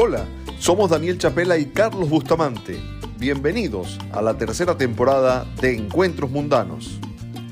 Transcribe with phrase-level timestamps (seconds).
[0.00, 0.28] Hola,
[0.60, 2.80] somos Daniel Chapela y Carlos Bustamante.
[3.18, 7.00] Bienvenidos a la tercera temporada de Encuentros Mundanos.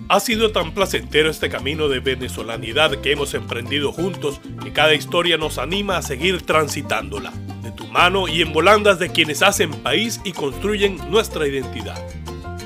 [0.08, 5.36] Ha sido tan placentero este camino de venezolanidad que hemos emprendido juntos que cada historia
[5.36, 7.32] nos anima a seguir transitándola,
[7.64, 12.00] de tu mano y en volandas de quienes hacen país y construyen nuestra identidad.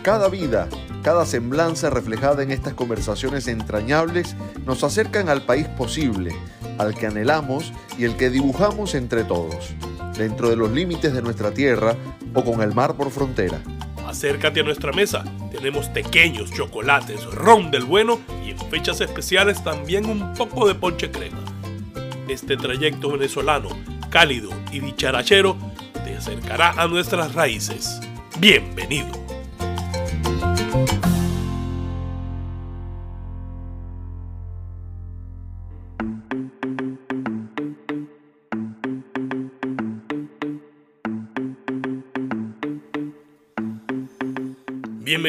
[0.03, 0.69] Cada vida,
[1.03, 6.35] cada semblanza reflejada en estas conversaciones entrañables nos acercan al país posible,
[6.81, 9.75] al que anhelamos y el que dibujamos entre todos,
[10.17, 11.95] dentro de los límites de nuestra tierra
[12.35, 13.61] o con el mar por frontera.
[14.07, 15.25] Acércate a nuestra mesa.
[15.53, 21.11] Tenemos pequeños chocolates, ron del bueno y en fechas especiales también un poco de ponche
[21.11, 21.45] crema.
[22.29, 23.69] Este trayecto venezolano,
[24.09, 25.57] cálido y dicharachero,
[26.05, 28.01] te acercará a nuestras raíces.
[28.39, 29.40] Bienvenido.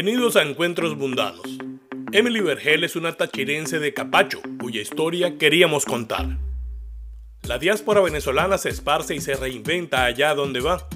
[0.04, 1.44] Bienvenidos a Encuentros Mundanos.
[2.12, 6.40] Emily Vergel es una tachirense de Capacho, cuya historia queríamos contar.
[7.44, 10.88] La diáspora venezolana se esparce y se reinventa allá donde va.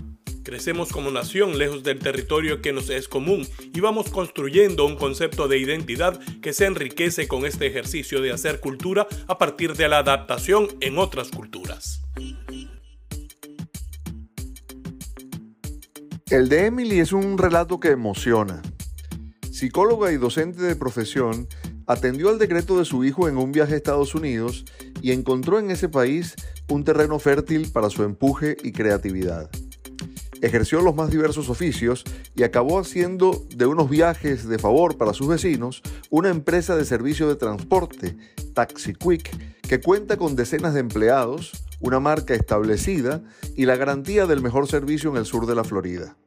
[0.44, 5.48] Crecemos como nación lejos del territorio que nos es común y vamos construyendo un concepto
[5.48, 10.00] de identidad que se enriquece con este ejercicio de hacer cultura a partir de la
[10.00, 12.02] adaptación en otras culturas.
[16.32, 18.64] El de Emily es un relato que emociona.
[19.56, 21.48] Psicóloga y docente de profesión,
[21.88, 24.66] atendió al decreto de su hijo en un viaje a Estados Unidos
[25.02, 26.36] y encontró en ese país
[26.68, 29.50] un terreno fértil para su empuje y creatividad.
[30.42, 32.04] Ejerció los más diversos oficios
[32.36, 37.30] y acabó haciendo de unos viajes de favor para sus vecinos una empresa de servicio
[37.30, 38.18] de transporte,
[38.54, 43.24] Taxi Quick, que cuenta con decenas de empleados, una marca establecida
[43.56, 46.18] y la garantía del mejor servicio en el sur de la Florida.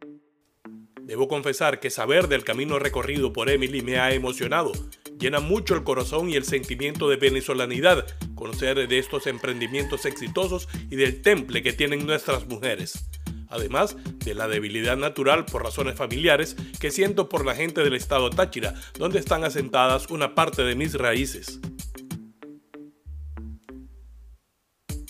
[1.09, 4.73] Debo confesar que saber del camino recorrido por Emily me ha emocionado.
[5.19, 8.05] Llena mucho el corazón y el sentimiento de venezolanidad
[8.35, 13.09] conocer de estos emprendimientos exitosos y del temple que tienen nuestras mujeres.
[13.49, 18.29] Además de la debilidad natural por razones familiares que siento por la gente del estado
[18.29, 21.59] Táchira, donde están asentadas una parte de mis raíces.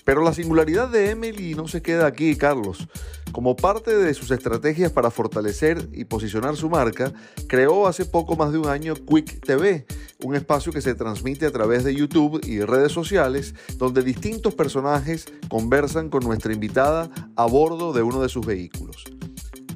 [0.09, 2.89] Pero la singularidad de Emily no se queda aquí, Carlos.
[3.31, 7.13] Como parte de sus estrategias para fortalecer y posicionar su marca,
[7.47, 9.85] creó hace poco más de un año Quick TV,
[10.25, 15.27] un espacio que se transmite a través de YouTube y redes sociales, donde distintos personajes
[15.51, 19.05] conversan con nuestra invitada a bordo de uno de sus vehículos.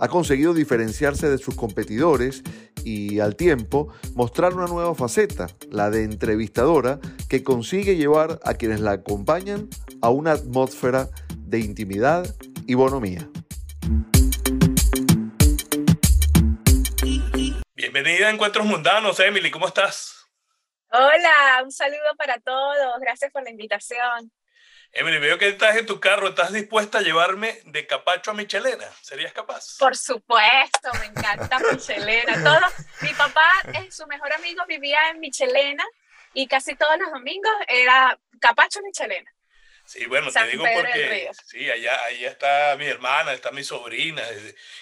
[0.03, 2.43] Ha conseguido diferenciarse de sus competidores
[2.85, 6.99] y al tiempo mostrar una nueva faceta, la de entrevistadora,
[7.29, 9.69] que consigue llevar a quienes la acompañan
[10.03, 11.09] a una atmósfera
[11.39, 12.27] de intimidad
[12.67, 13.29] y bonomía.
[17.77, 20.27] Bienvenida a Encuentros Mundanos, Emily, ¿cómo estás?
[20.91, 24.33] Hola, un saludo para todos, gracias por la invitación.
[24.95, 28.87] Emily, veo que estás en tu carro, ¿estás dispuesta a llevarme de Capacho a Michelena?
[29.01, 29.79] ¿Serías capaz?
[29.79, 32.45] Por supuesto, me encanta Michelena.
[32.45, 32.69] Todo,
[33.01, 33.51] mi papá,
[33.91, 35.85] su mejor amigo, vivía en Michelena
[36.35, 39.33] y casi todos los domingos era Capacho Michelena.
[39.87, 44.23] Sí, bueno, te digo porque sí, allá, allá está mi hermana, está mi sobrina,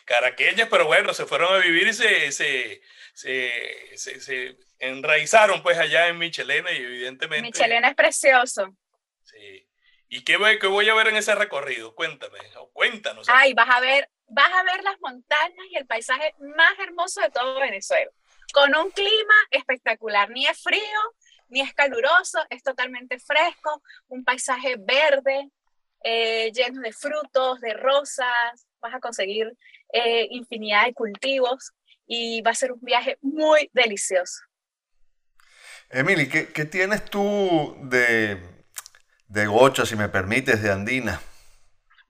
[0.05, 2.83] caraqueñas, pero bueno, se fueron a vivir y se, se,
[3.15, 7.43] se, se, enraizaron pues allá en Michelena y evidentemente...
[7.43, 8.77] Michelena es precioso.
[9.25, 9.70] Sí.
[10.13, 11.95] ¿Y qué voy, qué voy a ver en ese recorrido?
[11.95, 13.29] Cuéntame, o cuéntanos.
[13.29, 17.31] Ay, vas a ver, vas a ver las montañas y el paisaje más hermoso de
[17.31, 18.11] todo Venezuela,
[18.53, 21.01] con un clima espectacular, ni es frío,
[21.49, 25.49] ni es caluroso, es totalmente fresco, un paisaje verde,
[26.03, 29.53] eh, lleno de frutos, de rosas, vas a conseguir
[29.93, 31.71] eh, infinidad de cultivos
[32.05, 34.41] y va a ser un viaje muy delicioso.
[35.89, 38.60] Emily, ¿qué, tienes tú de,
[39.31, 41.21] de gocha, si me permites, de andina?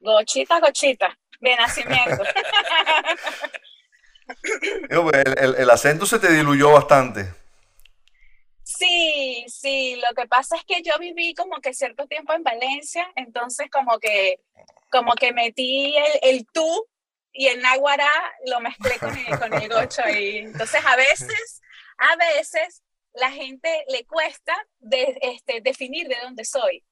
[0.00, 2.24] Gochita, gochita, de nacimiento.
[5.38, 7.34] el, el acento se te diluyó bastante.
[8.62, 13.06] Sí, sí, lo que pasa es que yo viví como que cierto tiempo en Valencia,
[13.16, 14.40] entonces como que,
[14.90, 16.86] como que metí el, el tú
[17.32, 18.10] y el náhuara
[18.46, 21.60] lo mezclé con el, con el gocho y entonces a veces,
[21.98, 22.82] a veces
[23.12, 26.82] la gente le cuesta de, este, definir de dónde soy.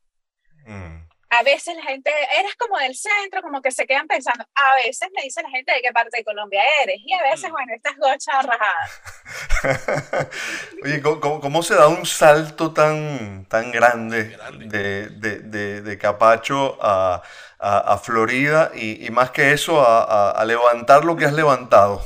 [0.67, 1.07] Mm.
[1.31, 5.09] a veces la gente, eres como del centro, como que se quedan pensando, a veces
[5.15, 7.53] me dice la gente de qué parte de Colombia eres, y a veces, mm.
[7.53, 10.31] bueno, estas gochas rajadas.
[10.85, 17.23] Oye, ¿cómo, ¿cómo, se da un salto tan, tan grande, De, de, de, Capacho a,
[17.59, 22.03] a, Florida y, y, más que eso, a, a levantar lo que has levantado?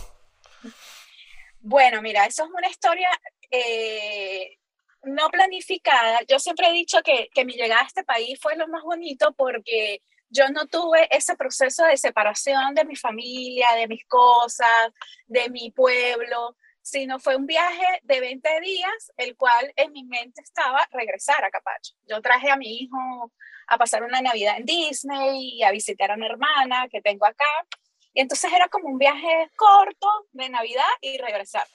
[1.60, 3.08] Bueno, mira, eso es una historia
[3.52, 4.58] eh,
[5.04, 6.20] no planificada.
[6.28, 9.32] Yo siempre he dicho que, que mi llegada a este país fue lo más bonito
[9.32, 14.92] porque yo no tuve ese proceso de separación de mi familia, de mis cosas,
[15.26, 20.40] de mi pueblo, sino fue un viaje de 20 días, el cual en mi mente
[20.40, 21.94] estaba regresar a Capacho.
[22.08, 23.32] Yo traje a mi hijo
[23.68, 27.44] a pasar una Navidad en Disney y a visitar a mi hermana que tengo acá.
[28.14, 31.66] Y entonces era como un viaje corto de Navidad y regresar.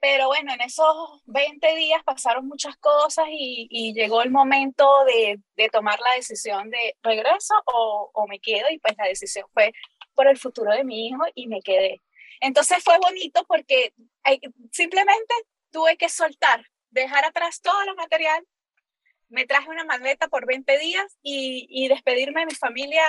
[0.00, 6.00] Pero bueno, en esos 20 días pasaron muchas cosas y, llegó el momento de, tomar
[6.00, 9.72] la decisión de regreso o, o, me quedo y pues la decisión fue
[10.14, 12.00] por el futuro de mi hijo y me quedé.
[12.40, 13.92] Entonces fue bonito porque
[14.72, 15.34] simplemente
[15.70, 18.46] tuve que soltar, dejar atrás todo lo material,
[19.28, 23.04] me traje una maleta por 20 días y, y despedirme de mi familia.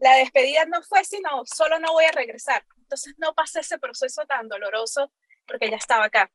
[0.00, 2.64] La despedida no fue sino solo no voy a regresar.
[2.78, 5.12] Entonces no pasé ese proceso tan doloroso
[5.52, 6.30] porque ya estaba acá.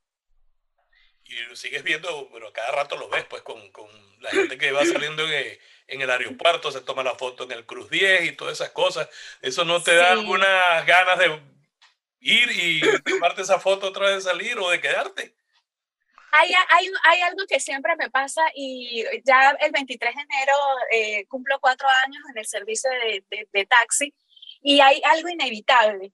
[1.25, 3.89] Y lo sigues viendo, pero cada rato lo ves, pues, con, con
[4.21, 7.51] la gente que va saliendo en el, en el, aeropuerto, se toma la foto en
[7.51, 9.09] el Cruz 10 y todas esas cosas.
[9.41, 11.41] ¿Eso no te da algunas ganas de
[12.21, 15.35] ir y tomarte esa foto otra vez de salir o de quedarte?
[16.31, 20.53] Hay, hay, hay, algo que siempre me pasa y ya el 23 de enero
[20.91, 24.13] eh, cumplo cuatro años en el servicio de, de, de taxi
[24.61, 26.11] y hay algo inevitable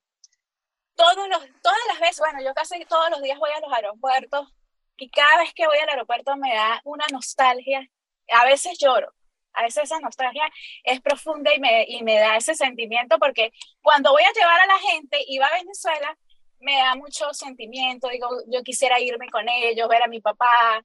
[0.95, 4.53] todos los, todas las veces, bueno, yo casi todos los días voy a los aeropuertos
[4.97, 7.87] y cada vez que voy al aeropuerto me da una nostalgia,
[8.29, 9.13] a veces lloro,
[9.53, 10.49] a veces esa nostalgia
[10.83, 13.51] es profunda y me, y me da ese sentimiento porque
[13.81, 16.17] cuando voy a llevar a la gente y va a Venezuela,
[16.59, 20.83] me da mucho sentimiento, digo, yo quisiera irme con ellos, ver a mi papá,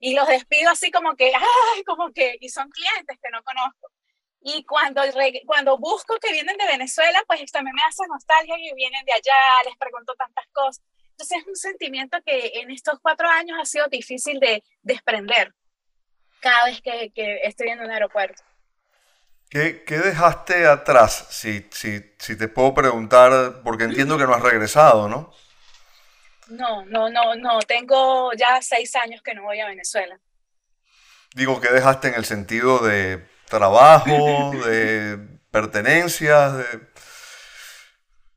[0.00, 1.32] y los despido así como que,
[1.74, 3.90] ay, como que, y son clientes que no conozco.
[4.42, 5.02] Y cuando,
[5.46, 9.32] cuando busco que vienen de Venezuela, pues también me hace nostalgia que vienen de allá,
[9.66, 10.82] les pregunto tantas cosas.
[11.10, 15.52] Entonces es un sentimiento que en estos cuatro años ha sido difícil de desprender
[16.40, 18.42] cada vez que, que estoy en un aeropuerto.
[19.50, 21.26] ¿Qué, ¿Qué, dejaste atrás?
[21.30, 25.34] Si, si, si te puedo preguntar, porque entiendo que no has regresado, ¿no?
[26.48, 27.58] No, no, no, no.
[27.60, 30.18] Tengo ya seis años que no voy a Venezuela.
[31.34, 35.18] Digo, ¿qué dejaste en el sentido de trabajo, de
[35.50, 36.64] pertenencias, de...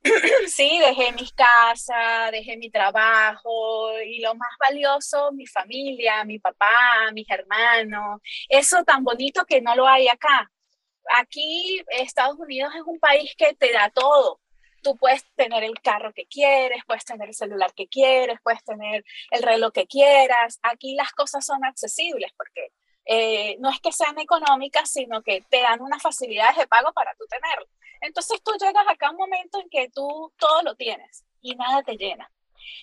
[0.48, 7.12] Sí, dejé mis casas, dejé mi trabajo y lo más valioso, mi familia, mi papá,
[7.14, 8.20] mis hermanos.
[8.50, 10.52] Eso tan bonito que no lo hay acá.
[11.16, 14.42] Aquí Estados Unidos es un país que te da todo.
[14.82, 19.06] Tú puedes tener el carro que quieres, puedes tener el celular que quieres, puedes tener
[19.32, 20.60] el reloj que quieras.
[20.62, 22.74] Aquí las cosas son accesibles porque
[23.06, 27.14] eh, no es que sean económicas, sino que te dan unas facilidades de pago para
[27.16, 27.68] tú tenerlo.
[28.02, 31.84] Entonces tú llegas acá a un momento en que tú todo lo tienes y nada
[31.84, 32.30] te llena.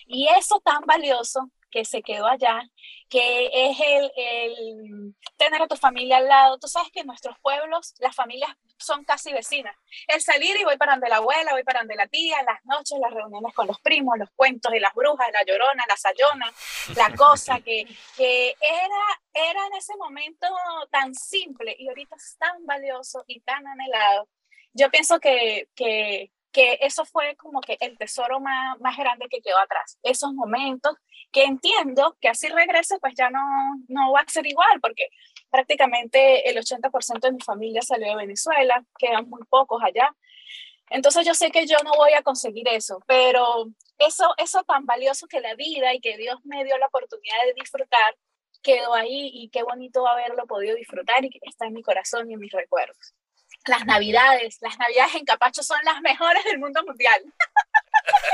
[0.07, 2.61] Y eso tan valioso que se quedó allá,
[3.09, 6.59] que es el, el, tener a tu familia al lado.
[6.59, 9.75] Tú sabes que en nuestros pueblos las familias son casi vecinas.
[10.07, 12.99] El salir y voy para donde la abuela, voy para donde la tía, las noches,
[12.99, 16.53] las reuniones con los primos, los cuentos de las brujas, la llorona, la sayona,
[16.95, 17.85] la cosa que,
[18.15, 20.47] que era, era en ese momento
[20.89, 24.27] tan simple y ahorita es tan valioso y tan anhelado.
[24.73, 29.41] Yo pienso que, que que eso fue como que el tesoro más, más grande que
[29.41, 29.97] quedó atrás.
[30.03, 30.95] Esos momentos
[31.31, 33.39] que entiendo que así regrese, pues ya no,
[33.87, 35.09] no va a ser igual, porque
[35.49, 40.13] prácticamente el 80% de mi familia salió de Venezuela, quedan muy pocos allá.
[40.89, 43.67] Entonces yo sé que yo no voy a conseguir eso, pero
[43.97, 47.53] eso, eso tan valioso que la vida y que Dios me dio la oportunidad de
[47.53, 48.17] disfrutar,
[48.61, 52.33] quedó ahí y qué bonito haberlo podido disfrutar y que está en mi corazón y
[52.33, 53.15] en mis recuerdos
[53.67, 57.21] las navidades, las navidades en Capacho son las mejores del mundo mundial.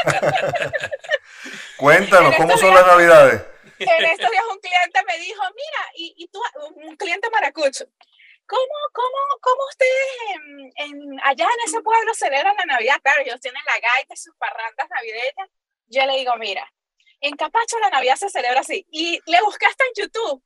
[1.77, 3.41] Cuéntanos, ¿cómo son las navidades?
[3.79, 6.41] En estos días un cliente me dijo, mira, y, y tú,
[6.75, 7.85] un cliente maracucho,
[8.47, 12.99] ¿cómo, cómo, cómo ustedes en, allá en ese pueblo celebran la Navidad?
[13.03, 15.49] Claro, ellos tienen la gaita y sus parrandas navideñas.
[15.87, 16.71] Yo le digo, mira,
[17.21, 18.85] en Capacho la Navidad se celebra así.
[18.91, 20.43] Y le busqué hasta en YouTube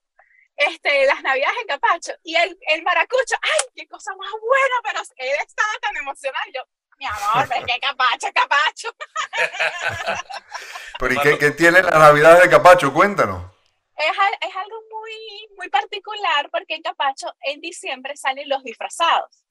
[0.67, 2.13] este, las navidades en Capacho.
[2.23, 4.75] Y el, el maracucho, ¡ay, qué cosa más buena!
[4.83, 6.45] Pero él estaba tan emocionado.
[6.53, 6.61] Yo,
[6.99, 8.89] mi amor, pero qué Capacho, Capacho.
[10.99, 12.93] pero ¿y qué, qué tiene la Navidad de Capacho?
[12.93, 13.51] Cuéntanos.
[13.95, 19.43] Es, es, algo muy, muy particular porque en Capacho en diciembre salen los disfrazados.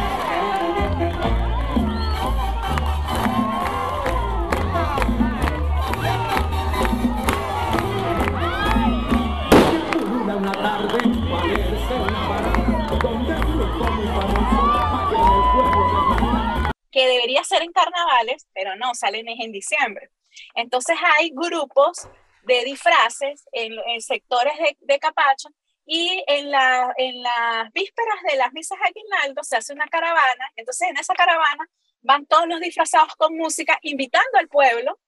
[16.90, 20.10] Que debería ser en carnavales, pero no, salen en diciembre.
[20.54, 22.08] Entonces hay grupos
[22.42, 25.48] de disfraces en, sectores de, Capacho
[25.84, 30.50] y en, la, en las vísperas de las misas de Aguinaldo se hace una caravana,
[30.56, 31.68] entonces en esa caravana
[32.02, 34.98] van todos los disfrazados con música, invitando al pueblo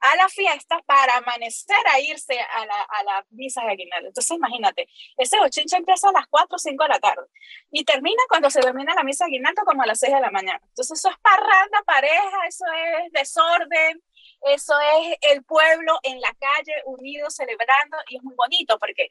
[0.00, 4.08] a la fiesta para amanecer a irse a la, a la misa de Aguinaldo.
[4.08, 7.26] Entonces, imagínate, ese bochinche empieza a las 4 o 5 de la tarde
[7.70, 10.30] y termina cuando se termina la misa de Aguinaldo como a las 6 de la
[10.30, 10.60] mañana.
[10.62, 12.64] Entonces, eso es parranda, pareja, eso
[13.04, 14.02] es desorden,
[14.42, 19.08] eso es el pueblo en la calle unido celebrando y es muy bonito porque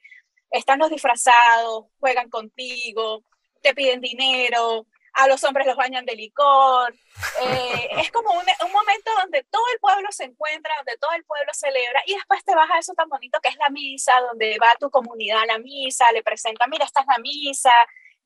[0.52, 3.24] están los disfrazados, juegan contigo,
[3.62, 4.86] te piden dinero,
[5.16, 6.94] a los hombres los bañan de licor.
[7.42, 11.24] Eh, es como un, un, momento donde todo el pueblo se encuentra, donde todo el
[11.24, 14.58] pueblo celebra y después te vas a eso tan bonito que es la misa, donde
[14.62, 17.72] va tu comunidad a la misa, le presenta, mira, esta es la misa.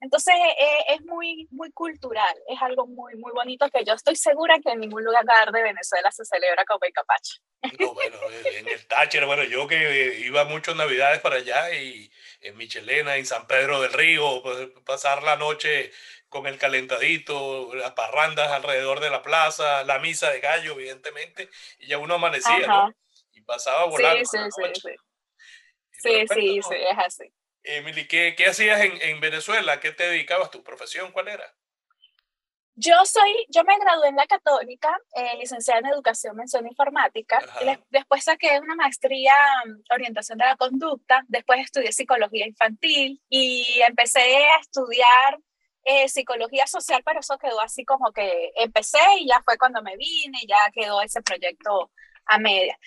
[0.01, 4.57] Entonces eh, es muy, muy cultural, es algo muy, muy bonito que yo estoy segura
[4.63, 7.35] que en ningún lugar de Venezuela se celebra como el capacho.
[7.77, 8.17] No, bueno,
[8.55, 13.25] en el Táchira, bueno, yo que iba muchas navidades para allá y en Michelena, en
[13.25, 15.91] San Pedro del Río, pues, pasar la noche
[16.29, 21.87] con el calentadito, las parrandas alrededor de la plaza, la misa de gallo, evidentemente, y
[21.87, 22.93] ya uno amanecía, ¿no?
[23.33, 24.23] Y pasaba volando.
[24.25, 24.95] Sí, sí, sí, sí.
[25.91, 27.33] Sí, sí, sí, es así.
[27.63, 29.79] Emily, ¿qué, qué hacías en, en, Venezuela?
[29.79, 30.49] ¿Qué te dedicabas?
[30.49, 31.53] ¿Tu profesión cuál era?
[32.81, 37.39] Yo soy, yo me gradué en la Católica, eh, licenciada en Educación, Mención Informática.
[37.89, 39.33] después saqué una maestría
[39.65, 41.25] en Orientación de la Conducta.
[41.27, 45.39] Después estudié Psicología Infantil y empecé a estudiar
[45.91, 49.97] eh, psicología social, pero eso quedó así como que empecé y ya fue cuando me
[49.97, 51.91] vine, ya quedó ese proyecto
[52.25, 52.77] a media.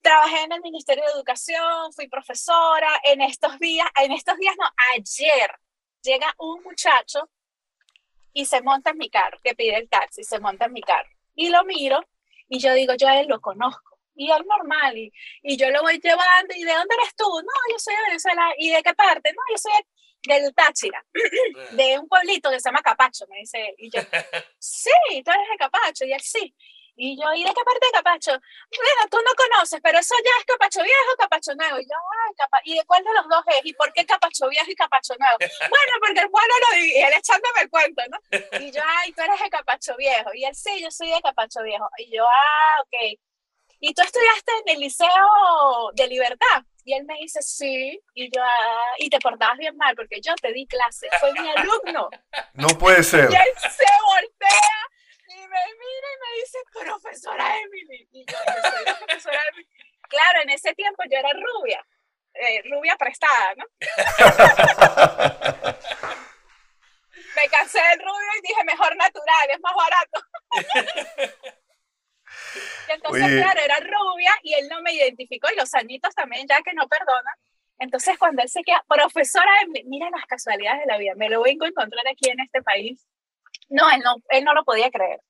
[0.00, 2.88] Trabajé en el Ministerio de Educación, fui profesora.
[3.04, 5.50] En estos días, en estos días no, ayer
[6.02, 7.28] llega un muchacho
[8.32, 11.10] y se monta en mi carro, que pide el taxi, se monta en mi carro.
[11.34, 12.00] Y lo miro
[12.48, 13.98] y yo digo, yo él lo conozco.
[14.14, 17.24] Y es normal, y, y yo lo voy llevando, ¿y de dónde eres tú?
[17.24, 19.32] No, yo soy de Venezuela, ¿y de qué parte?
[19.32, 19.72] No, yo soy
[20.24, 21.04] del Táchira,
[21.72, 24.00] de un pueblito que se llama Capacho, me dice Y yo,
[24.58, 24.90] sí,
[25.24, 26.04] tú eres de Capacho.
[26.04, 26.54] Y él, sí.
[26.94, 28.30] Y yo, ¿y de qué parte de Capacho?
[28.30, 31.80] Bueno, tú no conoces, pero eso ya es Capacho Viejo Capacho Nuevo.
[31.80, 33.60] Y yo, ay, Capa ¿y de cuál de los dos es?
[33.64, 35.38] ¿Y por qué Capacho Viejo y Capacho Nuevo?
[35.70, 38.18] bueno, porque el pueblo lo y él echándome el cuento, ¿no?
[38.60, 40.30] Y yo, ay, tú eres de Capacho Viejo.
[40.34, 41.88] Y él, sí, yo soy de Capacho Viejo.
[41.98, 43.18] Y yo, ah, ok.
[43.80, 46.62] ¿Y tú estudiaste en el Liceo de Libertad?
[46.84, 50.34] Y él me dice, sí, y yo, ah, y te portabas bien mal porque yo
[50.34, 52.10] te di clase, fue mi alumno.
[52.54, 53.30] No puede ser.
[53.30, 54.90] Y él se voltea
[55.28, 58.08] y me mira y me dice, profesora Emily.
[58.12, 59.68] Y yo, yo soy la profesora Emily.
[60.08, 61.86] Claro, en ese tiempo yo era rubia,
[62.34, 63.64] eh, rubia prestada, ¿no?
[67.36, 70.20] me cansé del rubio y dije, mejor natural, es más barato.
[72.88, 76.60] Y entonces, claro, era rubia y él no me identificó y los añitos también, ya
[76.62, 77.36] que no perdona.
[77.78, 79.50] Entonces, cuando él se queda, profesora,
[79.86, 83.06] mira las casualidades de la vida, me lo vengo a encontrar aquí en este país.
[83.68, 85.20] No, él no, él no lo podía creer.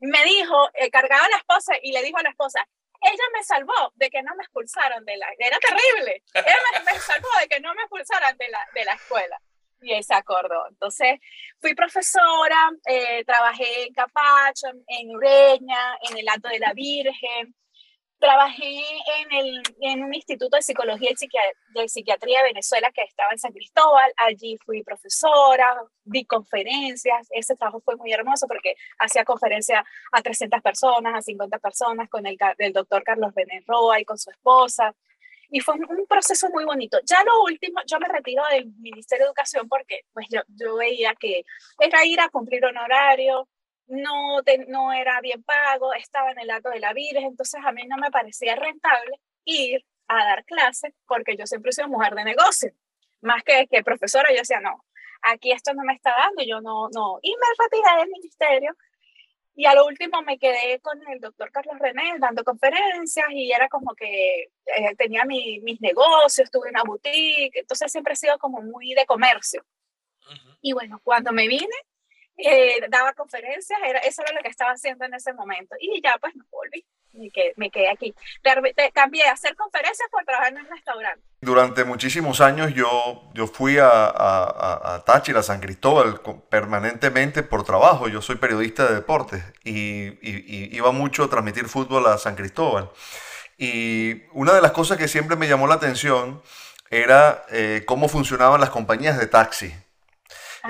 [0.00, 2.66] Me dijo, eh, cargaba a la esposa y le dijo a la esposa,
[3.00, 6.98] ella me salvó de que no me expulsaron de la, era terrible, ella me, me
[6.98, 9.40] salvó de que no me expulsaran de la, de la escuela.
[9.80, 10.66] Y él se acordó.
[10.68, 11.20] Entonces,
[11.60, 17.54] fui profesora, eh, trabajé en Capacho, en Ureña, en el Alto de la Virgen.
[18.18, 18.80] Trabajé
[19.18, 23.38] en, el, en un instituto de psicología y de psiquiatría de Venezuela que estaba en
[23.38, 24.10] San Cristóbal.
[24.16, 27.28] Allí fui profesora, di conferencias.
[27.30, 32.26] Ese trabajo fue muy hermoso porque hacía conferencias a 300 personas, a 50 personas con
[32.26, 34.94] el, el doctor Carlos Benet Roa y con su esposa
[35.50, 36.98] y fue un proceso muy bonito.
[37.04, 41.14] Ya lo último, yo me retiro del Ministerio de Educación porque pues yo, yo veía
[41.14, 41.44] que
[41.78, 43.48] era ir a cumplir un horario,
[43.86, 47.82] no, no era bien pago, estaba en el acto de la Virgen, entonces a mí
[47.86, 52.24] no me parecía rentable ir a dar clases porque yo siempre he sido mujer de
[52.24, 52.72] negocio,
[53.20, 54.84] más que, que profesora, yo decía, no,
[55.22, 58.76] aquí esto no me está dando, yo no, no, y me retiré del ministerio
[59.56, 63.68] y a lo último me quedé con el doctor Carlos René dando conferencias y era
[63.68, 68.60] como que eh, tenía mi, mis negocios, tuve una boutique, entonces siempre he sido como
[68.60, 69.64] muy de comercio.
[70.60, 71.74] Y bueno, cuando me vine,
[72.36, 75.74] eh, daba conferencias, era, eso era lo que estaba haciendo en ese momento.
[75.80, 78.14] Y ya pues me volví, me quedé, me quedé aquí.
[78.92, 81.22] cambié a hacer conferencias por trabajar en un restaurante.
[81.40, 88.08] Durante muchísimos años yo, yo fui a, a, a Táchira, San Cristóbal, permanentemente por trabajo.
[88.08, 92.90] Yo soy periodista de deportes y, y, iba mucho a transmitir fútbol a San Cristóbal.
[93.58, 96.42] Y una de las cosas que siempre me llamó la atención
[96.90, 99.74] era eh, cómo funcionaban las compañías de taxi.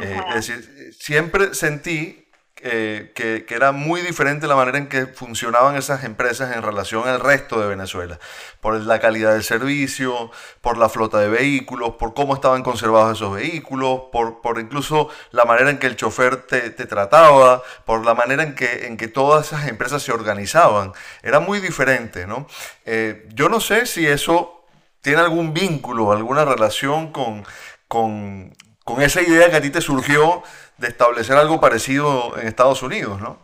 [0.01, 2.27] Eh, es decir, siempre sentí
[2.57, 7.21] que, que, era muy diferente la manera en que funcionaban esas empresas en relación al
[7.21, 8.19] resto de Venezuela,
[8.61, 10.31] por la calidad del servicio,
[10.63, 15.45] por la flota de vehículos, por cómo estaban conservados esos vehículos, por, por incluso la
[15.45, 19.09] manera en que el chofer te, te, trataba, por la manera en que, en que
[19.09, 20.93] todas esas empresas se organizaban.
[21.23, 22.47] Era muy diferente, ¿no?
[22.87, 24.65] Eh, yo no sé si eso
[25.03, 27.45] tiene algún vínculo, alguna relación con,
[27.87, 30.45] con, con esa idea que a ti te surgió
[30.79, 33.37] de establecer algo parecido en Estados Unidos, ¿no?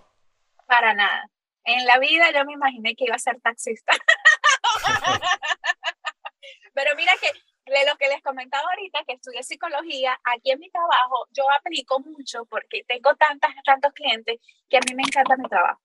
[0.66, 1.28] Para nada.
[1.64, 3.92] En la vida yo me imaginé que iba a ser taxista.
[6.74, 7.26] Pero mira que
[7.72, 11.98] de lo que les comentaba ahorita, que estudié psicología, aquí en mi trabajo yo aplico
[11.98, 14.38] mucho porque tengo tantas, tantos clientes
[14.70, 15.80] que a mí me encanta mi trabajo.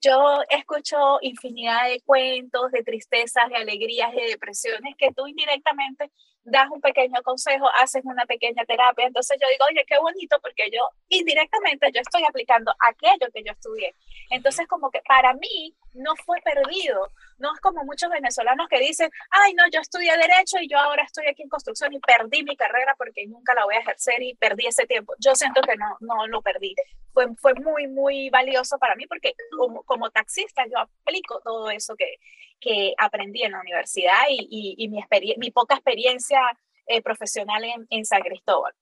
[0.00, 6.12] Yo escucho infinidad de cuentos, de tristezas, de alegrías, de depresiones que tú indirectamente
[6.44, 9.06] das un pequeño consejo, haces una pequeña terapia.
[9.06, 13.52] Entonces yo digo, oye, qué bonito, porque yo indirectamente yo estoy aplicando aquello que yo
[13.52, 13.94] estudié.
[14.30, 17.10] Entonces como que para mí no fue perdido.
[17.38, 21.02] No es como muchos venezolanos que dicen, ay, no, yo estudié derecho y yo ahora
[21.04, 24.34] estoy aquí en construcción y perdí mi carrera porque nunca la voy a ejercer y
[24.34, 25.14] perdí ese tiempo.
[25.18, 26.74] Yo siento que no, no lo perdí.
[27.12, 31.94] Fue, fue muy, muy valioso para mí porque como, como taxista yo aplico todo eso
[31.96, 32.16] que,
[32.62, 35.04] que aprendí en la universidad y, y, mi,
[35.36, 36.40] mi, poca experiencia
[36.86, 38.72] eh, profesional en, en, San Cristóbal.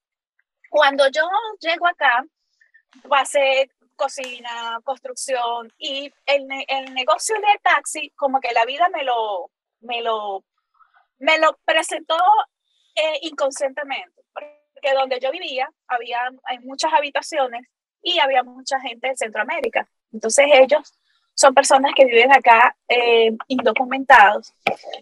[0.68, 1.22] Cuando yo
[1.60, 2.25] llego acá,
[3.08, 9.50] pasé cocina, construcción y el, el negocio de taxi, como que la vida me lo,
[9.80, 10.44] me lo,
[11.18, 12.18] me lo presentó
[12.94, 17.62] eh, inconscientemente, porque donde yo vivía había hay muchas habitaciones
[18.02, 19.88] y había mucha gente de Centroamérica.
[20.12, 21.00] Entonces ellos
[21.40, 24.52] son personas que viven acá eh, indocumentados.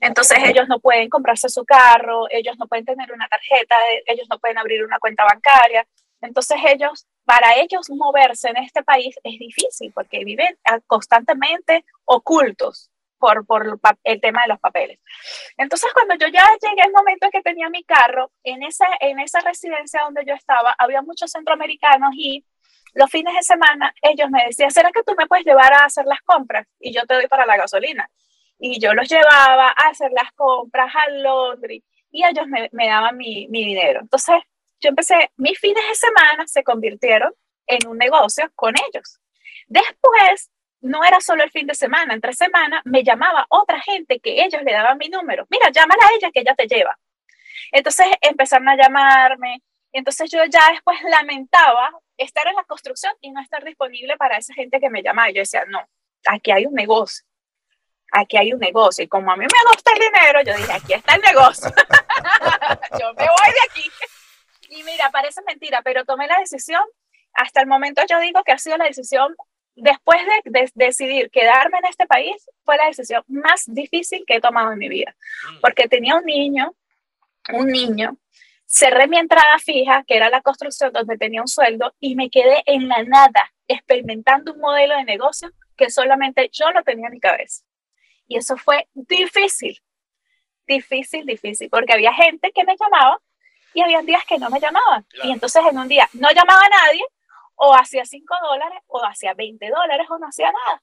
[0.01, 3.75] Entonces ellos no pueden comprarse su carro, ellos no pueden tener una tarjeta,
[4.07, 5.85] ellos no pueden abrir una cuenta bancaria.
[6.21, 13.45] Entonces ellos, para ellos moverse en este país es difícil porque viven constantemente ocultos por,
[13.45, 15.01] por el tema de los papeles.
[15.57, 19.19] Entonces cuando yo ya llegué al momento en que tenía mi carro, en esa, en
[19.19, 22.45] esa residencia donde yo estaba, había muchos centroamericanos y
[22.99, 26.05] los fines de semana ellos me decían, ¿será que tú me puedes llevar a hacer
[26.05, 26.67] las compras?
[26.81, 28.11] Y yo te doy para la gasolina.
[28.59, 33.47] Y yo los llevaba a hacer las compras al Londres y ellos me, daban mi,
[33.49, 34.01] mi dinero.
[34.01, 34.37] Entonces,
[34.81, 37.33] yo empecé, mis fines de semana se convirtieron
[37.69, 39.21] en un negocio con ellos.
[39.69, 44.45] Después, no era solo el fin de semana, entre semana me llamaba otra gente que
[44.45, 45.47] ellos le daban mi número.
[45.51, 46.99] Mira, llámala a ella que ella te lleva.
[47.71, 49.63] Entonces empezaron a llamarme.
[49.93, 54.53] Entonces yo ya después lamentaba estar en la construcción y no estar disponible para esa
[54.55, 55.31] gente que me llamaba.
[55.31, 55.89] Yo decía, no,
[56.27, 57.25] aquí hay un negocio,
[58.13, 59.05] aquí hay un negocio.
[59.05, 61.71] Y como a mí me gusta el dinero, yo dije, aquí está el negocio.
[63.01, 63.91] yo me voy de aquí.
[64.71, 66.83] Y mira, parece mentira, pero tomé la decisión.
[67.33, 69.35] Hasta el momento yo digo que ha sido la decisión,
[69.77, 74.73] después de, decidir quedarme en este país, fue la decisión más difícil que he tomado
[74.73, 75.15] en mi vida.
[75.53, 75.61] Mm.
[75.61, 76.75] Porque tenía un niño,
[77.53, 78.19] un niño
[78.69, 82.63] cerré mi entrada fija, que era la construcción donde tenía un sueldo, y me quedé
[82.67, 87.21] en la nada, experimentando un modelo de negocio que solamente yo lo tenía en mi
[87.21, 87.65] cabeza.
[88.27, 89.81] Y eso fue difícil,
[90.67, 93.19] difícil, difícil, porque había gente que me llamaba
[93.73, 95.07] y había días que no me llamaban.
[95.25, 97.03] Y entonces en un día no llamaba a nadie,
[97.55, 100.83] o hacía 5 dólares, o hacía 20 dólares, o no hacía nada.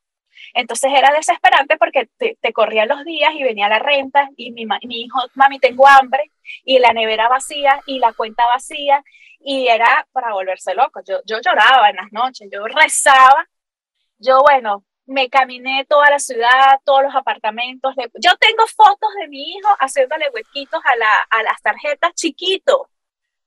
[0.54, 4.66] Entonces era desesperante porque te, te corrían los días y venía la renta y mi,
[4.66, 6.32] mi hijo, mami, tengo hambre
[6.64, 9.04] y la nevera vacía y la cuenta vacía
[9.40, 11.02] y era para volverse loco.
[11.08, 13.48] Yo, yo lloraba en las noches, yo rezaba.
[14.18, 17.94] Yo, bueno, me caminé toda la ciudad, todos los apartamentos.
[18.16, 22.90] Yo tengo fotos de mi hijo haciéndole huequitos a, la, a las tarjetas chiquito,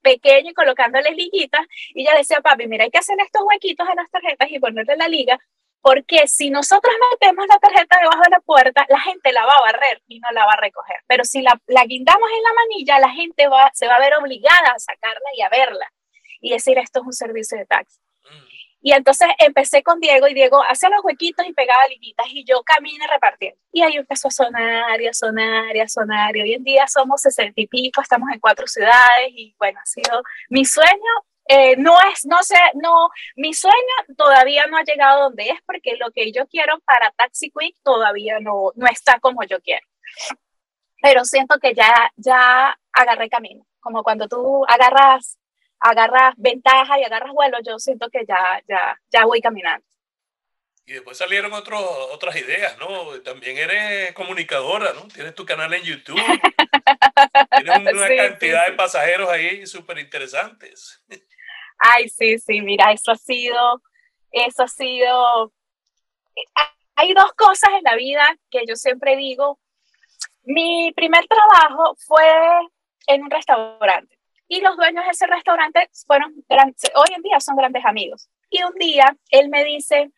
[0.02, 1.66] pequeño y colocándole liguitas.
[1.94, 4.96] Y ella decía, papi, mira, hay que hacer estos huequitos a las tarjetas y ponerle
[4.96, 5.38] la liga
[5.80, 9.72] porque si nosotros metemos la tarjeta debajo de la puerta, la gente la va a
[9.72, 10.96] barrer y no la va a recoger.
[11.06, 14.14] Pero si la, la guindamos en la manilla, la gente va, se va a ver
[14.18, 15.92] obligada a sacarla y a verla
[16.40, 17.98] y decir esto es un servicio de taxi.
[18.24, 18.48] Mm.
[18.80, 22.62] Y entonces empecé con Diego y Diego hacía los huequitos y pegaba liguitas y yo
[22.62, 23.60] camine repartiendo.
[23.72, 26.36] Y ahí empezó a sonar y a sonar y a sonar.
[26.36, 29.86] Y hoy en día somos sesenta y pico, estamos en cuatro ciudades y bueno, ha
[29.86, 31.12] sido mi sueño
[31.50, 33.74] eh, no es, no sé, no, mi sueño
[34.18, 38.38] todavía no ha llegado donde es porque lo que yo quiero para Taxi Quick todavía
[38.38, 39.86] no, no está como yo quiero.
[41.00, 45.38] Pero siento que ya, ya agarré camino, como cuando tú agarras,
[45.80, 49.86] agarras ventaja y agarras vuelo, yo siento que ya, ya, ya voy caminando.
[50.84, 51.82] Y después salieron otros
[52.12, 53.20] otras ideas, ¿no?
[53.20, 55.06] También eres comunicadora, ¿no?
[55.08, 56.16] Tienes tu canal en YouTube.
[57.56, 61.02] Tienes una cantidad de pasajeros ahí súper interesantes.
[61.78, 63.82] Ay, sí, sí, mira, eso ha sido,
[64.32, 65.52] eso ha sido,
[66.96, 69.58] hay dos cosas en la vida que yo siempre digo.
[70.42, 72.24] Mi primer trabajo fue
[73.06, 77.56] en un restaurante y los dueños de ese restaurante fueron grandes, hoy en día son
[77.56, 78.28] grandes amigos.
[78.50, 80.10] Y un día él me dice,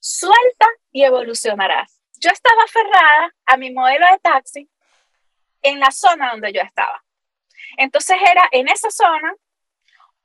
[0.00, 2.02] suelta y evolucionarás.
[2.20, 4.68] Yo estaba aferrada a mi modelo de taxi
[5.62, 7.04] en la zona donde yo estaba.
[7.76, 9.34] Entonces era en esa zona,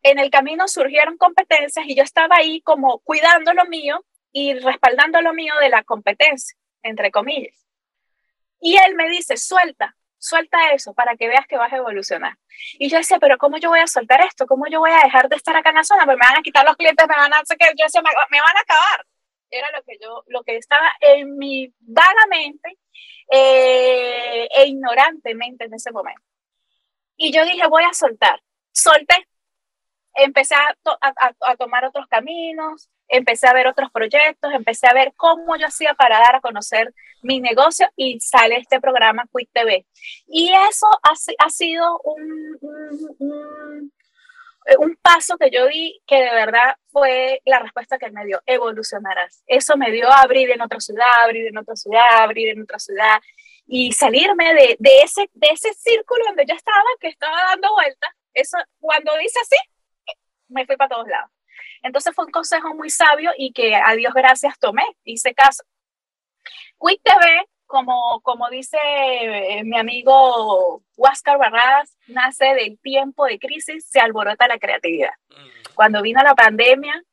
[0.04, 5.22] en el camino surgieron competencias y yo estaba ahí como cuidando lo mío y respaldando
[5.22, 7.66] lo mío de la competencia, entre comillas.
[8.62, 12.38] Y él me dice, suelta, suelta eso para que veas que vas a evolucionar.
[12.74, 14.46] Y yo decía, pero ¿cómo yo voy a soltar esto?
[14.48, 16.06] ¿Cómo yo voy a dejar de estar acá en la zona?
[16.06, 18.10] Porque me van a quitar los clientes, me van a hacer que yo decía, me,
[18.30, 19.06] me van a acabar
[19.52, 22.78] era lo que yo, lo que estaba en mi vagamente
[23.32, 26.22] eh, e ignorantemente en ese momento.
[27.18, 28.42] Y yo dije, voy a soltar.
[28.72, 29.28] Solté.
[30.24, 35.56] Empecé a, a, tomar otros caminos, empecé a ver otros proyectos, empecé a ver cómo
[35.58, 39.86] yo hacía para dar a conocer mi negocio y sale este programa Quick TV.
[40.28, 41.14] Y eso ha,
[41.46, 42.58] ha sido un,
[43.20, 43.92] un
[44.70, 48.42] eh, un paso que yo di que de verdad fue la respuesta que me dio,
[48.46, 49.44] evolucionarás.
[49.48, 53.20] Eso me dio abrir en otra ciudad, abrir en otra ciudad, abrir en otra ciudad
[53.66, 58.12] y salirme de, de ese, de ese círculo donde yo estaba, que estaba dando vueltas.
[58.34, 59.56] Eso, cuando dice así,
[60.50, 61.32] me fui para todos lados.
[61.82, 65.64] Entonces fue un consejo muy sabio y que a Dios gracias tomé, hice caso.
[66.80, 73.86] Quick TV como, como dice eh, mi amigo Huáscar Barradas, nace del tiempo de crisis,
[73.88, 75.14] se alborota la creatividad.
[75.30, 75.74] Mm.
[75.76, 77.04] Cuando vino la pandemia,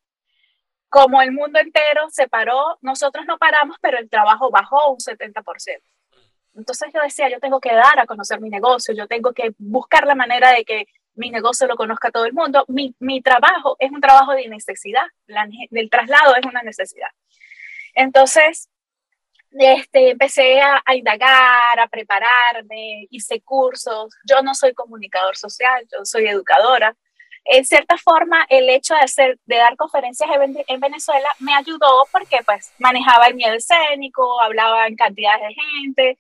[0.89, 5.83] como el mundo entero se paró, nosotros no paramos, pero el trabajo bajó un 70%.
[6.55, 10.07] Entonces yo decía, yo tengo que dar a conocer mi negocio, yo tengo que buscar
[10.07, 12.65] la manera de que mi negocio lo conozca todo el mundo.
[12.69, 17.09] Mi, mi trabajo es un trabajo de necesidad, la, el traslado es una necesidad.
[17.95, 18.69] Entonces,
[19.59, 24.15] este, empecé a, indagar, a prepararme, hice cursos.
[24.25, 26.95] Yo no soy comunicador social, yo soy educadora.
[27.45, 30.29] En cierta forma, el hecho de, hacer, de dar conferencias
[30.67, 36.19] en Venezuela me ayudó porque pues manejaba el miedo escénico, hablaba en cantidades de gente.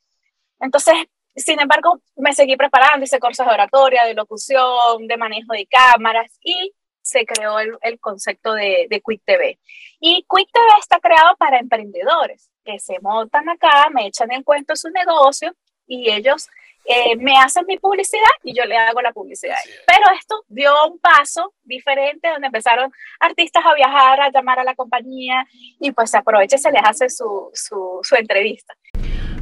[0.60, 0.94] Entonces,
[1.36, 6.38] sin embargo, me seguí preparando, hice cursos de oratoria, de locución, de manejo de cámaras
[6.42, 6.72] y
[7.02, 9.58] se creó el, el concepto de, de Quick TV.
[10.00, 14.74] Y Quick TV está creado para emprendedores que se montan acá, me echan en cuento
[14.74, 15.54] su negocio
[15.86, 16.48] y ellos
[16.88, 19.56] eh, me hacen mi publicidad y yo le hago la publicidad.
[19.86, 24.74] Pero esto dio un paso diferente donde empezaron artistas a viajar, a llamar a la
[24.74, 25.46] compañía
[25.80, 28.74] y pues se aprovecha y se les hace su, su, su entrevista.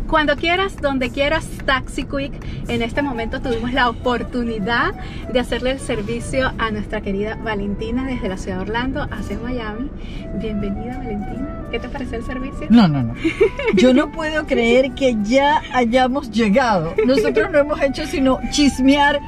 [0.09, 2.33] Cuando quieras, donde quieras, Taxi Quick.
[2.69, 4.95] En este momento tuvimos la oportunidad
[5.33, 9.91] de hacerle el servicio a nuestra querida Valentina desde la ciudad de Orlando hacia Miami.
[10.35, 11.69] Bienvenida, Valentina.
[11.71, 12.67] ¿Qué te parece el servicio?
[12.71, 13.15] No, no, no.
[13.75, 16.95] Yo no puedo creer que ya hayamos llegado.
[17.07, 19.21] Nosotros no hemos hecho sino chismear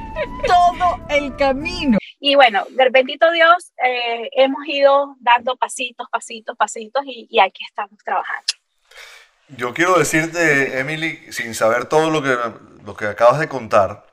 [0.45, 1.97] todo el camino.
[2.19, 7.63] Y bueno, del bendito Dios, eh, hemos ido dando pasitos, pasitos, pasitos y, y aquí
[7.67, 8.56] estamos trabajando.
[9.49, 12.37] Yo quiero decirte, Emily, sin saber todo lo que,
[12.85, 14.05] lo que acabas de contar,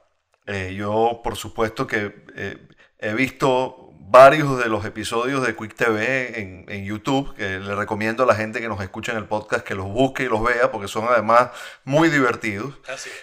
[0.47, 2.59] eh, yo por supuesto que eh,
[3.01, 8.23] he visto varios de los episodios de Quick TV en, en, YouTube, que le recomiendo
[8.23, 10.71] a la gente que nos escucha en el podcast que los busque y los vea,
[10.71, 11.51] porque son además
[11.85, 12.75] muy divertidos.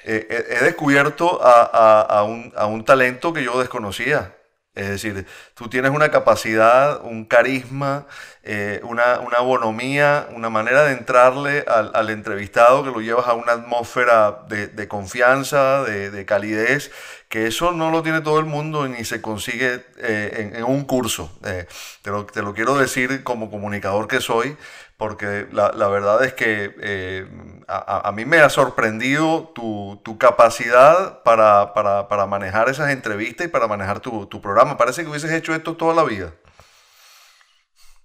[0.04, 4.36] Eh, he, descubierto a, a, a, un, a un talento que yo desconocía.
[4.74, 8.08] Es decir, tú tienes una capacidad, un carisma,
[8.42, 13.34] eh, una, una, bonomía, una manera de entrarle al, al, entrevistado que lo llevas a
[13.34, 16.90] una atmósfera de, de confianza, de, de, calidez,
[17.28, 21.38] que eso no lo tiene todo el mundo ni se consigue eh, en, un curso.
[21.44, 21.68] Eh,
[22.02, 24.56] te, lo, te, lo, quiero decir como comunicador que soy,
[25.02, 27.28] porque la, la verdad es que eh,
[27.68, 33.48] a, a, mí me ha sorprendido tu, tu capacidad para, para, para, manejar esas entrevistas
[33.48, 34.78] y para manejar tu, tu, programa.
[34.78, 36.34] Parece que hubieses hecho esto toda la vida.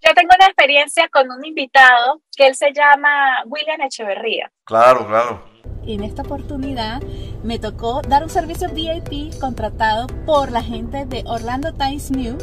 [0.01, 4.51] Yo tengo una experiencia con un invitado que él se llama William Echeverría.
[4.65, 5.43] Claro, claro.
[5.87, 7.03] En esta oportunidad
[7.45, 12.39] me tocó dar un servicio VIP contratado por la gente de Orlando Times New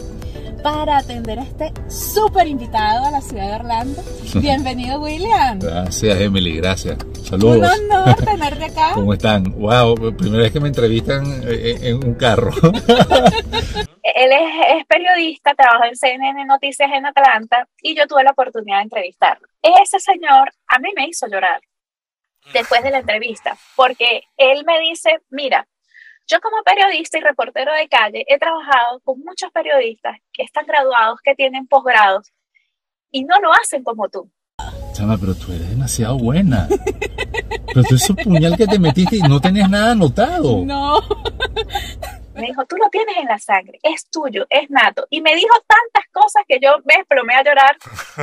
[0.63, 4.01] para atender a este súper invitado a la ciudad de Orlando.
[4.35, 5.59] Bienvenido, William.
[5.59, 6.97] Gracias, Emily, gracias.
[7.21, 7.57] Saludos.
[7.57, 8.91] Un honor tenerte acá.
[8.93, 9.43] ¿Cómo están?
[9.59, 12.51] Wow, primera vez que me entrevistan eh, en un carro.
[12.63, 18.77] Él es, es, periodista, trabaja en CNN Noticias en Atlanta y yo tuve la oportunidad
[18.77, 19.47] de entrevistarlo.
[19.61, 21.61] Ese señor a mí me hizo llorar
[22.53, 25.67] después de la entrevista, porque él me dice, mira,
[26.27, 31.19] yo como periodista y reportero de calle he trabajado con muchos periodistas que están graduados,
[31.23, 32.31] que tienen posgrados
[33.11, 34.31] y no lo hacen como tú.
[34.93, 36.67] Chama, pero tú eres demasiado buena.
[36.69, 40.63] Pero tú ese puñal que te metiste y no tenías nada anotado.
[40.63, 41.01] No.
[42.33, 45.05] Me dijo, tú lo tienes en la sangre, es tuyo, es nato.
[45.11, 47.77] Y me dijo tantas cosas que yo me explomé a llorar.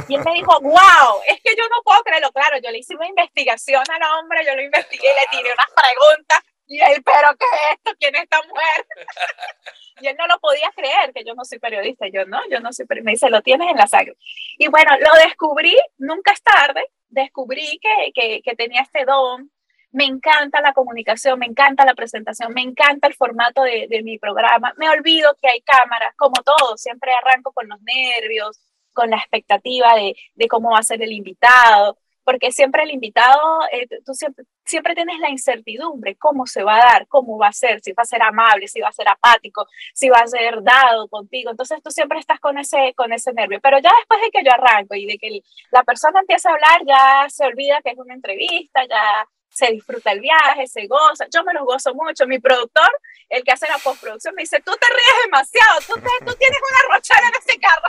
[0.08, 2.32] Y él me dijo, wow, es que yo no puedo creerlo.
[2.32, 6.40] Claro, yo le hice una investigación al hombre, yo lo investigué, le tiré unas preguntas.
[6.70, 7.90] Y él, pero ¿qué es esto?
[7.98, 8.86] ¿Quién es esta mujer?
[10.02, 12.06] y él no lo podía creer, que yo no soy periodista.
[12.06, 13.06] yo, no, yo no soy periodista.
[13.06, 14.16] Me dice, lo tienes en la sangre.
[14.56, 19.50] Y bueno, lo descubrí, nunca es tarde, descubrí que, que, que tenía este don,
[19.90, 24.20] me encanta la comunicación, me encanta la presentación, me encanta el formato de, de, mi
[24.20, 24.72] programa.
[24.76, 28.60] Me olvido que hay cámaras, como todo, siempre arranco con los nervios,
[28.92, 33.60] con la expectativa de, de cómo va a ser el invitado, porque siempre el invitado,
[33.72, 37.52] eh, tú siempre, siempre tienes la incertidumbre, cómo se va a dar, cómo va a
[37.52, 40.62] ser, si va a ser amable, si va a ser apático, si va a ser
[40.62, 41.50] dado contigo.
[41.50, 43.60] Entonces tú siempre estás con ese, con ese nervio.
[43.62, 45.40] Pero ya después de que yo arranco y de que
[45.72, 50.12] la persona empieza a hablar, ya se olvida que es una entrevista, ya se disfruta
[50.12, 52.26] el viaje, se goza, yo me lo gozo mucho.
[52.26, 52.88] Mi productor,
[53.28, 56.58] el que hace la postproducción, me dice, tú te ríes demasiado, tú, te, tú tienes
[56.58, 57.88] una rochera en ese carro.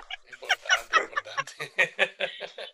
[0.52, 2.30] Importante, importante.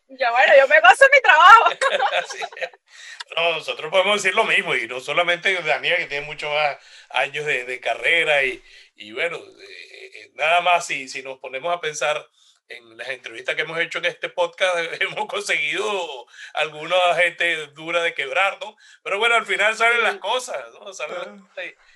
[0.10, 1.70] yo, bueno, yo me gozo mi trabajo.
[3.36, 6.78] no, nosotros podemos decir lo mismo, y no solamente Daniel, que tiene muchos más
[7.10, 8.62] años de, de carrera, y,
[8.96, 12.28] y bueno, eh, eh, nada más si, si nos ponemos a pensar
[12.70, 18.14] en las entrevistas que hemos hecho en este podcast hemos conseguido alguna gente dura de
[18.14, 18.76] quebrar, ¿no?
[19.04, 20.94] Pero bueno, al final salen las cosas, ¿no?
[20.94, 21.46] Salen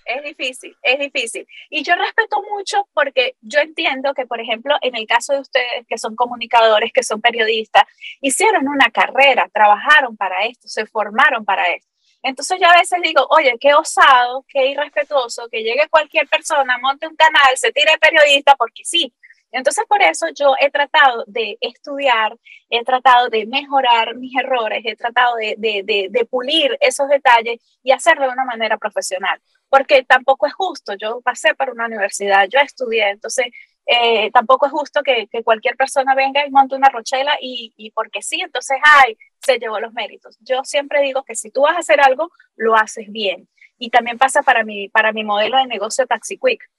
[0.05, 1.47] Es difícil, es difícil.
[1.69, 5.85] Y yo respeto mucho porque yo entiendo que, por ejemplo, en el caso de ustedes
[5.87, 7.83] que son comunicadores, que son periodistas,
[8.21, 11.89] hicieron una carrera, trabajaron para esto, se formaron para esto.
[12.23, 17.07] Entonces yo a veces digo, oye, qué osado, qué irrespetuoso que llegue cualquier persona, monte
[17.07, 19.11] un canal, se tire periodista, porque sí,
[19.51, 22.37] entonces, por eso yo he tratado de estudiar,
[22.69, 28.33] he tratado de mejorar mis errores, he tratado de, pulir esos detalles y hacerlo de
[28.33, 30.93] una manera profesional, porque tampoco es justo.
[30.95, 33.47] Yo pasé por una universidad, yo estudié, entonces
[33.85, 38.21] eh, tampoco es justo que, cualquier persona venga y monte una rochela y, y porque
[38.21, 40.37] sí, entonces, ay, se llevó los méritos.
[40.41, 43.49] Yo siempre digo que si tú vas a hacer algo, lo haces bien.
[43.77, 46.69] Y también pasa para mi, para mi modelo de negocio Taxi Quick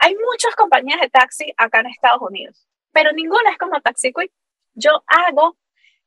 [0.00, 4.32] hay muchas compañías de taxi acá en Estados Unidos, pero ninguna es como Taxi Quick.
[4.74, 5.56] Yo hago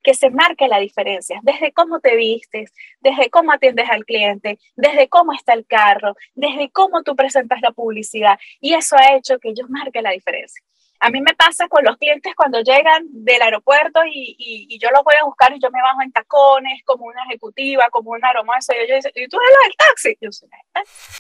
[0.02, 5.08] que se marque la diferencia, desde cómo te vistes, desde cómo atiendes al cliente, desde
[5.08, 8.38] cómo está el carro, desde cómo tú presentas la publicidad.
[8.60, 10.62] Y eso ha hecho que yo marque la diferencia.
[11.04, 15.16] A mí me pasa con los clientes cuando llegan del aeropuerto y, yo los voy
[15.20, 18.74] a buscar y yo me bajo en tacones como una ejecutiva, como una aromosa.
[18.74, 20.18] Y yo digo, ¿y tú eres la taxi?
[20.22, 20.50] Yo soy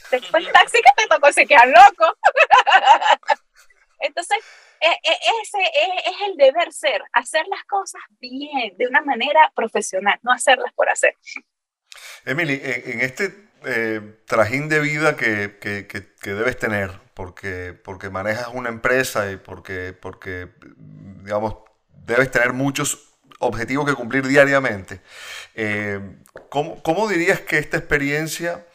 [0.09, 2.13] Después del taxi que te tocó, se quedan locos.
[3.99, 4.37] Entonces,
[4.79, 5.59] e, e, ese
[6.05, 10.89] es, el deber ser, hacer las cosas bien, de una manera profesional, no hacerlas por
[10.89, 11.13] hacer.
[12.23, 13.33] Emily, en este
[13.65, 19.37] eh, trajín de vida que, que, que, debes tener, porque, porque manejas una empresa y
[19.37, 20.49] porque, porque,
[21.23, 21.57] digamos,
[22.05, 25.01] debes tener muchos objetivos que cumplir diariamente.
[25.55, 25.99] Eh,
[26.49, 28.65] ¿cómo, ¿Cómo dirías que esta experiencia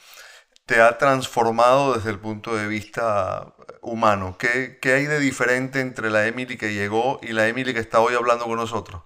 [0.66, 4.36] te ha transformado desde el punto de vista humano?
[4.38, 8.00] ¿Qué, ¿Qué, hay de diferente entre la Emily que llegó y la Emily que está
[8.00, 9.02] hoy hablando con nosotros?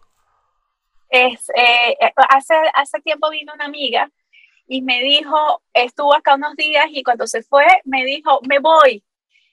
[1.08, 1.96] Es, eh,
[2.30, 4.10] hace, hace tiempo vino una amiga
[4.72, 9.04] y me dijo, estuvo acá unos días y cuando se fue me dijo, me voy.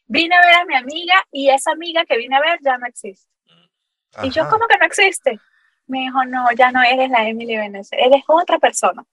[0.07, 2.87] Vine a ver a mi amiga y esa amiga que vine a ver ya no
[2.87, 3.29] existe.
[4.23, 5.37] Y yo, ¿cómo que no existe?
[5.87, 9.03] Me dijo, no, ya no eres la Emily Venezuela, eres otra persona.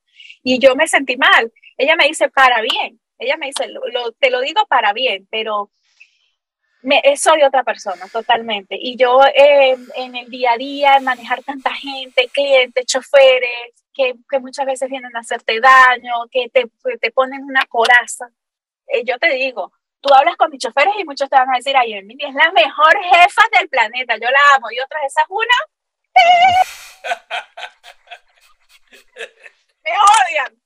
[0.45, 1.53] Y yo me sentí mal.
[1.77, 3.01] Ella me dice, para bien.
[3.19, 5.73] Ella me dice, lo, te lo digo para bien, pero
[6.87, 8.77] me, soy otra persona totalmente.
[8.81, 14.39] Y yo eh, en el día a día, manejar tanta gente, clientes, choferes, que, que,
[14.39, 16.71] muchas veces vienen a hacerte daño, que te,
[17.01, 18.29] te ponen una coraza.
[18.87, 21.77] Eh, yo te digo, tú hablas con mis choferes y muchos te van a decir,
[21.77, 24.71] ay, Emily es la mejor jefa del planeta, yo la amo.
[24.71, 25.57] Y otras, esas una,
[29.85, 30.63] me odian.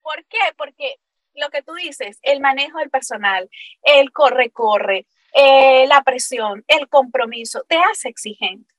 [0.00, 0.38] ¿Por qué?
[0.56, 0.96] Porque
[1.36, 3.48] lo que tú dices, el manejo del personal,
[3.82, 8.74] el corre-corre, eh, la presión, el compromiso, te hace exigente,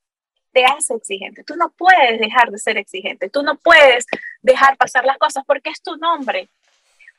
[0.52, 1.44] te hace exigente.
[1.44, 4.06] Tú no puedes dejar de ser exigente, tú no puedes
[4.42, 6.48] dejar pasar las cosas porque es tu nombre,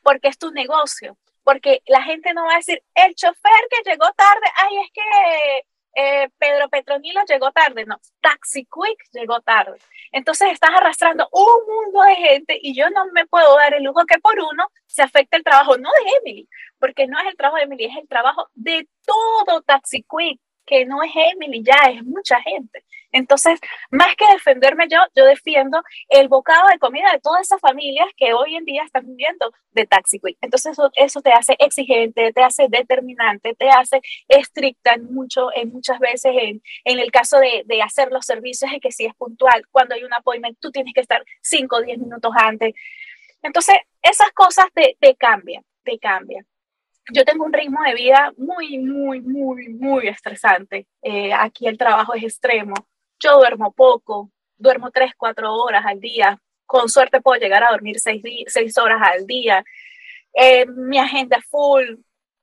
[0.03, 4.11] porque es tu negocio, porque la gente no va a decir, el chofer que llegó
[4.13, 9.77] tarde, ay, es que eh, Pedro Petronilo llegó tarde, no, Taxi Quick llegó tarde.
[10.11, 14.05] Entonces estás arrastrando un mundo de gente y yo no me puedo dar el lujo
[14.05, 16.49] que por uno se afecte el trabajo, no de Emily,
[16.79, 20.85] porque no es el trabajo de Emily, es el trabajo de todo Taxi Quick, que
[20.85, 22.83] no es Emily ya, es mucha gente.
[23.11, 28.07] Entonces, más que defenderme yo, yo defiendo el bocado de comida de todas esas familias
[28.15, 30.19] que hoy en día están viviendo de Taxi.
[30.41, 35.71] Entonces, eso, eso te hace exigente, te hace determinante, te hace estricta en, mucho, en
[35.71, 39.15] muchas veces en, en el caso de, de, hacer los servicios, es que si es
[39.15, 42.75] puntual, cuando hay un appointment, tú tienes que estar 5 o 10 minutos antes.
[43.41, 46.45] Entonces, esas cosas te, te cambian, te cambian
[47.11, 50.87] yo tengo un ritmo de vida muy, muy, muy, muy estresante.
[51.01, 52.73] Eh, aquí el trabajo es extremo.
[53.19, 56.39] Yo duermo poco, duermo tres, cuatro horas al día.
[56.65, 59.63] Con suerte puedo llegar a dormir seis, seis horas al día.
[60.33, 61.83] Eh, mi agenda full,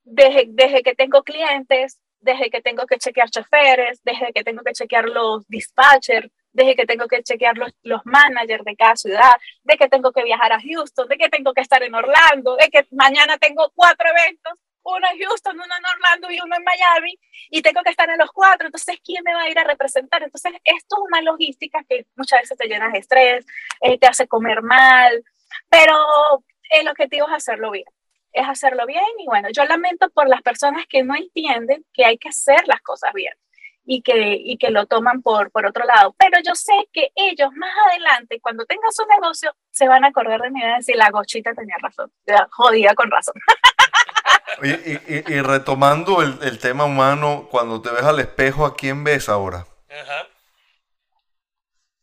[0.02, 4.72] desde, desde que tengo clientes, desde que tengo que chequear choferes, desde que tengo que
[4.72, 9.76] chequear los dispatchers, desde que tengo que chequear los, los managers de cada ciudad, de
[9.76, 12.86] que tengo que viajar a Houston, de que tengo que estar en Orlando, de que
[12.92, 17.18] mañana tengo cuatro eventos, uno en Houston, uno en Orlando y uno en Miami,
[17.50, 20.22] y tengo que estar en los cuatro, entonces, ¿quién me va a ir a representar?
[20.22, 23.46] Entonces, esto es una logística que muchas veces te llenas de estrés,
[23.82, 25.22] eh, te hace comer mal,
[25.68, 25.94] pero
[26.70, 27.86] el objetivo es hacerlo bien
[28.32, 32.18] es hacerlo bien y bueno, yo lamento por las personas que no entienden que hay
[32.18, 33.32] que hacer las cosas bien
[33.86, 36.14] y que, y que lo toman por, por otro lado.
[36.18, 40.40] Pero yo sé que ellos más adelante, cuando tengan su negocio, se van a acordar
[40.40, 42.12] de mí y van a decir, la gochita tenía razón,
[42.50, 43.34] jodida con razón.
[44.62, 49.28] Y, y, retomando el, el, tema humano, cuando te ves al espejo, ¿a quién ves
[49.28, 49.66] ahora?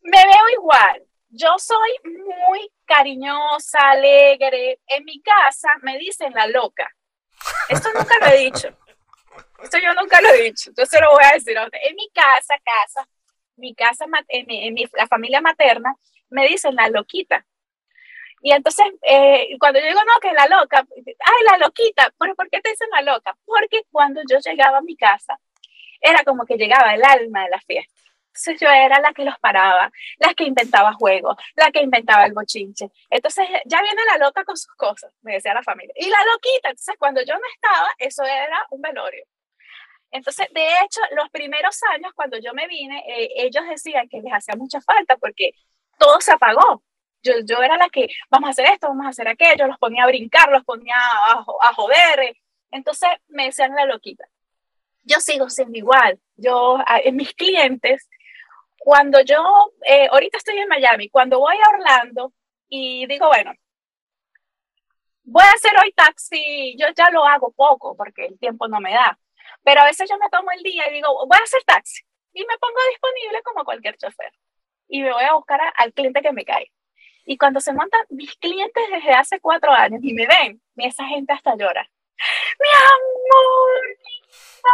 [0.02, 1.04] Me veo igual.
[1.30, 4.80] Yo soy muy cariñosa, alegre.
[4.88, 6.88] En mi casa me dicen la loca.
[7.69, 8.78] Esto nunca lo he dicho.
[9.63, 11.80] Esto yo nunca lo he dicho, yo se lo voy a decir a usted.
[11.84, 13.08] En mi casa, casa,
[13.56, 14.06] mi casa,
[14.93, 15.95] la familia materna,
[16.30, 17.45] me dicen la loquita.
[18.41, 22.49] Y entonces, eh, cuando yo digo, no, que la loca, ay, la loquita, ¿pero por
[22.49, 23.38] qué te dicen la loca?
[23.45, 25.39] Porque cuando yo llegaba a mi casa,
[26.02, 27.93] era como que llegaba el alma de la fiesta.
[28.28, 32.34] Entonces yo era la que los paraba, la que inventaba juegos, la que inventaba el
[32.34, 32.89] bochinche.
[33.10, 35.93] Entonces ya viene la loca con sus cosas, me decía la familia.
[35.95, 39.23] Y la loquita, entonces cuando yo no estaba, eso era un velorio.
[40.13, 44.32] Entonces, de hecho, los primeros años, cuando yo me vine, eh, ellos decían que les
[44.32, 45.54] hacía mucha falta porque
[45.97, 46.84] todo se apagó.
[47.23, 50.04] Yo, yo era la que, vamos a hacer esto, vamos a hacer aquello, los ponía
[50.04, 52.38] a brincar, los ponía a, a joder.
[52.69, 54.26] Entonces, me decían la loquita.
[55.04, 56.19] Yo sigo siendo igual.
[56.36, 58.08] Yo, en mis clientes,
[58.78, 62.34] cuando yo, eh, ahorita estoy en Miami, cuando voy a Orlando
[62.69, 63.52] y digo, bueno,
[65.23, 68.93] voy a hacer hoy taxi, yo ya lo hago poco porque el tiempo no me
[68.93, 69.17] da
[69.64, 72.02] pero a veces yo me tomo el día y digo, voy a hacer taxi.
[72.34, 74.32] Y me pongo disponible como cualquier chofer.
[74.88, 76.72] Y me voy a buscar al cliente que me cae.
[77.26, 81.34] Y cuando se montan mis clientes desde hace cuatro años y me ven, esa gente
[81.34, 81.90] hasta llora.
[82.60, 83.98] Mi amor,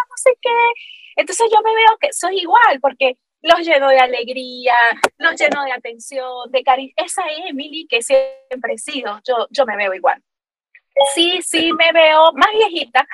[0.09, 0.71] no sé qué.
[1.15, 4.75] Entonces yo me veo que soy igual porque los lleno de alegría,
[5.17, 6.93] los lleno de atención, de cariño.
[6.95, 9.19] Esa es Emily que siempre he sido.
[9.27, 10.21] Yo, yo me veo igual.
[11.13, 13.07] Sí, sí, me veo más viejita.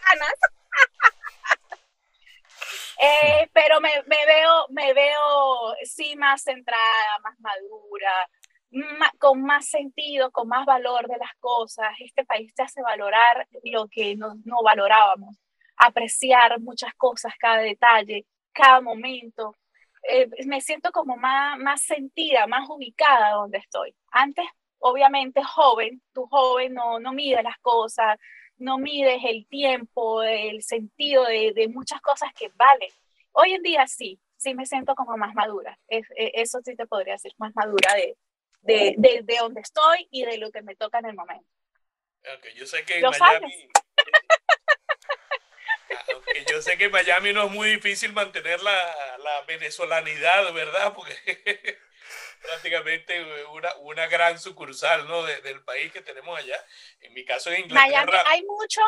[3.02, 8.28] Eh, pero me, me, veo, me veo sí más centrada, más madura,
[9.18, 11.88] con más sentido, con más valor de las cosas.
[11.98, 15.36] Este país te hace valorar lo que no, no valorábamos,
[15.76, 19.56] apreciar muchas cosas, cada detalle, cada momento.
[20.08, 23.94] Eh, me siento como más, más sentida, más ubicada donde estoy.
[24.12, 24.46] Antes,
[24.78, 28.18] obviamente, joven, tu joven no, no mide las cosas,
[28.60, 32.90] no mides el tiempo, el sentido de, de muchas cosas que valen.
[33.32, 35.78] Hoy en día sí, sí me siento como más madura.
[35.88, 38.16] Es, e, eso sí te podría decir, más madura de,
[38.62, 41.46] de, de, de, donde estoy y de lo que me toca en el momento.
[42.30, 43.68] Aunque yo sé que en Miami...
[46.12, 50.92] Aunque yo sé que en Miami no es muy difícil mantener la, la venezolanidad, ¿verdad?
[50.94, 51.14] Porque
[52.40, 55.22] prácticamente una, una gran sucursal ¿no?
[55.22, 56.56] De, del país que tenemos allá.
[57.00, 58.04] En mi caso en Inglaterra.
[58.04, 58.80] Miami hay mucho.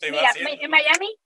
[0.00, 1.18] Mira, en Miami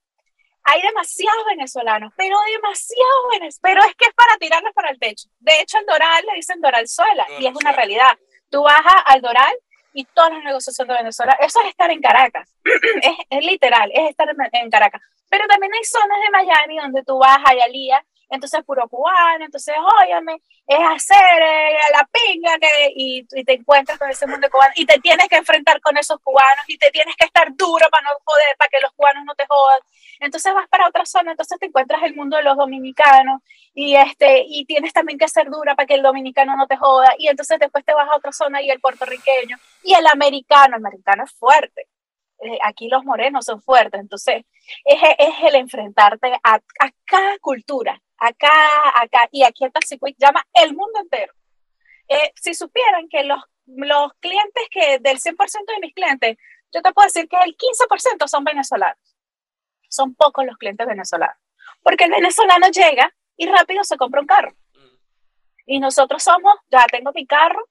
[0.64, 3.58] hay demasiados venezolanos, pero demasiados venezolanos.
[3.60, 5.28] Pero es que es para tirarlos para el techo.
[5.40, 8.18] De hecho, en Doral le dicen Doralzuela y es una realidad.
[8.50, 9.54] Tú vas al Doral
[9.92, 11.36] y todos los negocios son de Venezuela.
[11.40, 12.54] Eso es estar en Caracas.
[13.30, 15.02] es, literal, es estar en, Caracas.
[15.28, 19.74] Pero también hay zonas de Miami donde tú vas a Yalía entonces puro cubano, entonces,
[20.02, 24.86] óyame, es hacer eh, la pinga que, y, te encuentras con ese mundo cubano y
[24.86, 28.10] te tienes que enfrentar con esos cubanos y te tienes que estar duro para no
[28.24, 29.80] joder, para que los cubanos no te jodan.
[30.20, 33.42] Entonces vas para otra zona, entonces te encuentras el mundo de los dominicanos
[33.74, 37.14] y, este, y tienes también que ser dura para que el dominicano no te joda
[37.18, 40.86] y entonces después te vas a otra zona y el puertorriqueño y el americano, el
[40.86, 41.86] americano es fuerte
[42.42, 44.44] eh, aquí los morenos son fuertes, entonces
[44.84, 48.50] es, es el enfrentarte a, a, cada cultura, acá,
[48.94, 51.32] acá, y aquí el Taxi llama el mundo entero.
[52.08, 55.36] Eh, si supieran que los, los clientes que del 100%
[55.66, 56.36] de mis clientes,
[56.72, 59.16] yo te puedo decir que el 15% son venezolanos.
[59.88, 61.36] Son pocos los clientes venezolanos.
[61.82, 64.54] Porque el venezolano llega y rápido se compra un carro.
[65.66, 67.68] Y nosotros somos, ya tengo mi carro,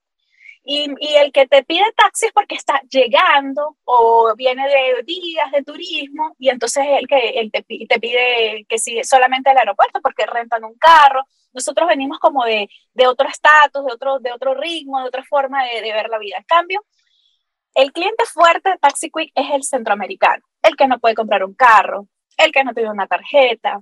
[0.63, 5.63] y, y, el que te pide taxi porque está llegando o viene de días de
[5.63, 10.77] turismo y entonces el que te, pide que sigue solamente al aeropuerto porque rentan un
[10.77, 11.23] carro.
[11.53, 15.63] Nosotros venimos como de, de otro estatus, de otro, de otro ritmo, de otra forma
[15.65, 16.37] de, de ver la vida.
[16.37, 16.85] En cambio,
[17.73, 21.55] el cliente fuerte de Taxi Quick es el centroamericano, el que no puede comprar un
[21.55, 22.07] carro,
[22.37, 23.79] el que no tiene una tarjeta,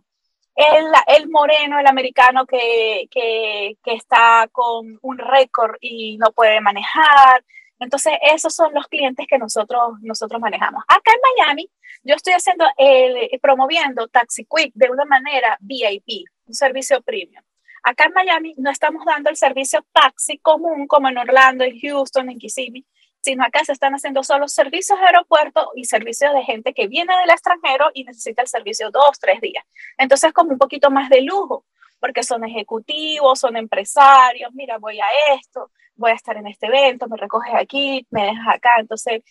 [0.59, 6.59] el, el moreno, el americano que, que, que está con un récord y no puede
[6.59, 7.43] manejar.
[7.79, 10.83] Entonces, esos son los clientes que nosotros, nosotros manejamos.
[10.87, 11.69] Acá en Miami,
[12.03, 17.43] yo estoy haciendo el, promoviendo Taxi Quick de una manera VIP, un servicio premium.
[17.81, 22.29] Acá en Miami no estamos dando el servicio taxi común como en Orlando, en Houston,
[22.29, 22.85] en Kissimmee,
[23.21, 27.15] sino acá se están haciendo solo servicios de aeropuerto y servicios de gente que viene
[27.17, 29.65] del extranjero y necesita el servicio dos, tres días.
[29.97, 31.65] Entonces, como un poquito más de lujo,
[31.99, 37.07] porque son ejecutivos, son empresarios, mira, voy a esto, voy a estar en este evento,
[37.07, 38.75] me recoges aquí, me dejas acá.
[38.79, 39.21] Entonces,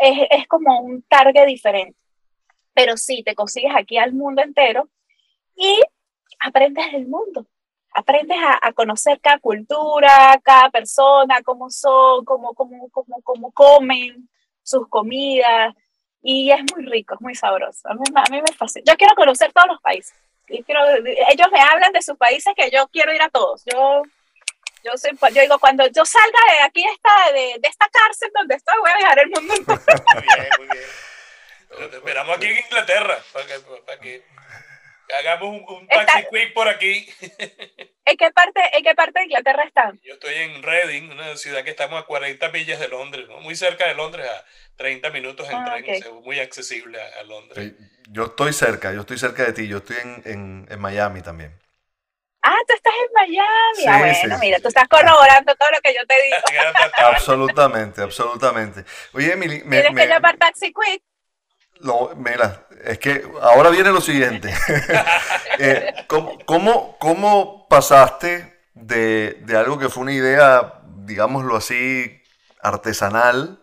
[0.00, 1.98] es, es como un target diferente.
[2.74, 4.88] Pero sí, te consigues aquí al mundo entero
[5.56, 5.80] y
[6.40, 7.46] aprendes del mundo
[8.00, 14.28] aprendes a, conocer cada cultura, cada persona, cómo son, cómo, cómo, cómo, cómo comen,
[14.62, 15.74] sus comidas,
[16.22, 17.88] y es muy rico, es muy sabroso.
[17.88, 18.84] A mí, a mí me fascina.
[18.86, 20.14] Yo quiero conocer todos los países.
[20.48, 20.80] Y quiero,
[21.28, 23.62] ellos me hablan de sus países que yo quiero ir a todos.
[23.72, 24.02] Yo,
[24.84, 28.56] yo, soy, yo digo, cuando yo salga de aquí, esta, de, de esta cárcel donde
[28.56, 29.80] estoy, voy a viajar el mundo entero.
[30.14, 31.90] Muy bien, muy bien.
[31.90, 33.54] Te esperamos aquí en Inglaterra para que,
[33.86, 34.24] para que
[35.18, 37.08] Hagamos un, un taxi quick por aquí.
[38.40, 40.00] ¿En qué, parte, ¿En qué parte de Inglaterra están?
[40.02, 43.40] Yo estoy en Reading, una ciudad que estamos a 40 millas de Londres, ¿no?
[43.40, 44.44] muy cerca de Londres, a
[44.76, 47.72] 30 minutos en ah, tren, muy accesible a, Londres.
[48.08, 51.52] Yo estoy cerca, yo estoy cerca de ti, yo estoy en, en, en Miami también.
[52.42, 53.86] Ah, tú estás en Miami.
[53.86, 56.36] ah, bueno, mira, tú estás corroborando todo lo que yo te digo.
[56.96, 58.84] absolutamente, absolutamente.
[59.12, 61.02] Oye, Emily, me, ¿Tienes que llamar Taxi Quick?
[61.80, 64.54] No, mira, es que ahora viene lo siguiente.
[65.62, 65.92] Eh,
[66.46, 72.22] ¿cómo, cómo, pasaste de, algo que fue una idea, digámoslo así,
[72.62, 73.62] artesanal,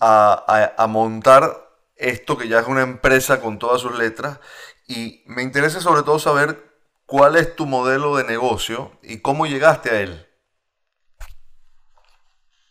[0.00, 4.40] a, montar esto que ya es una empresa con todas sus letras?
[4.86, 6.64] Y me interesa sobre todo saber
[7.04, 10.27] cuál es tu modelo de negocio y cómo llegaste a él.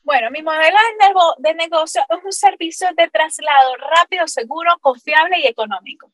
[0.07, 0.77] Bueno, mi modelo
[1.39, 6.13] de negocio es un servicio de traslado rápido, seguro, confiable y económico.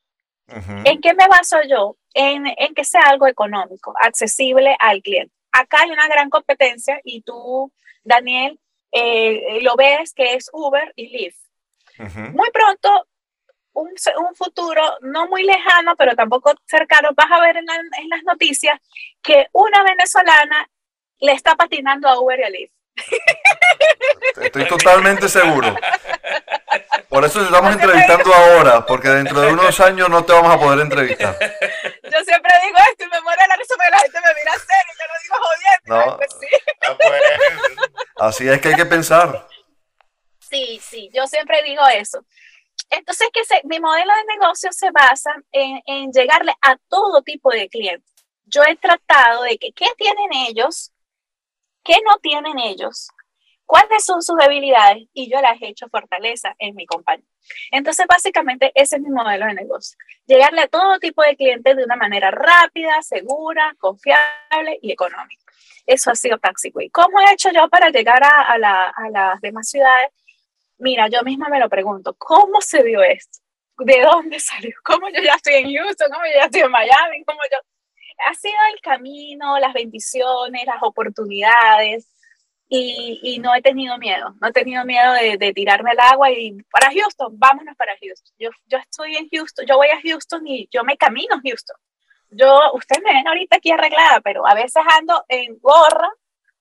[0.83, 1.95] ¿En qué me baso yo?
[2.15, 5.31] En, en, que sea algo económico, accesible al cliente.
[5.51, 7.71] Acá hay una gran competencia y tú,
[8.03, 8.59] Daniel,
[8.91, 11.37] eh, lo ves que es Uber y Lyft.
[12.33, 13.07] Muy pronto,
[13.73, 18.23] un, un, futuro no muy lejano, pero tampoco cercano, vas a ver en, en las
[18.23, 18.79] noticias
[19.21, 20.67] que una venezolana
[21.19, 22.82] le está patinando a Uber y a Lyft.
[24.41, 25.75] Estoy totalmente seguro.
[27.09, 30.59] Por eso te estamos entrevistando ahora, porque dentro de unos años no te vamos a
[30.59, 31.37] poder entrevistar.
[31.39, 34.91] Yo siempre digo esto y me muero la risa porque la gente me mira serio
[34.91, 36.11] y yo lo digo jodiendo.
[36.11, 36.17] No.
[36.17, 36.47] Pues sí.
[36.81, 37.21] Ah, pues.
[38.17, 39.47] Así es que hay que pensar.
[40.39, 42.25] Sí, sí, yo siempre digo eso.
[42.89, 47.69] Entonces, que mi modelo de negocio se basa en, en llegarle a todo tipo de
[47.69, 48.11] clientes.
[48.45, 50.92] Yo he tratado de que, ¿qué tienen ellos?
[51.83, 53.09] ¿Qué no tienen ellos?
[53.65, 55.07] ¿Cuáles son sus debilidades?
[55.13, 57.25] Y yo las he hecho fortaleza en mi compañía.
[57.71, 59.97] Entonces, básicamente, ese es mi modelo de negocio.
[60.25, 65.43] Llegarle a todo tipo de clientes de una manera rápida, segura, confiable y económica.
[65.85, 66.89] Eso ha sido Taxiway.
[66.89, 70.09] ¿Cómo he hecho yo para llegar a, a, a las demás ciudades?
[70.77, 73.39] Mira, yo misma me lo pregunto, ¿cómo se dio esto?
[73.77, 74.75] ¿De dónde salió?
[74.83, 76.09] ¿Cómo yo ya estoy en Houston?
[76.11, 77.23] ¿Cómo yo ya estoy en Miami?
[77.25, 77.57] ¿Cómo yo?
[78.27, 82.07] Ha sido el camino, las bendiciones, las oportunidades.
[82.69, 86.31] y, y, no he tenido miedo, no he tenido miedo de, de, tirarme al agua
[86.31, 88.33] y para Houston, vámonos para Houston.
[88.39, 91.75] Yo, yo estoy en Houston, yo voy a Houston y yo me camino a Houston.
[92.31, 96.09] Yo, ustedes me ven ahorita aquí arreglada, pero a veces ando en gorra,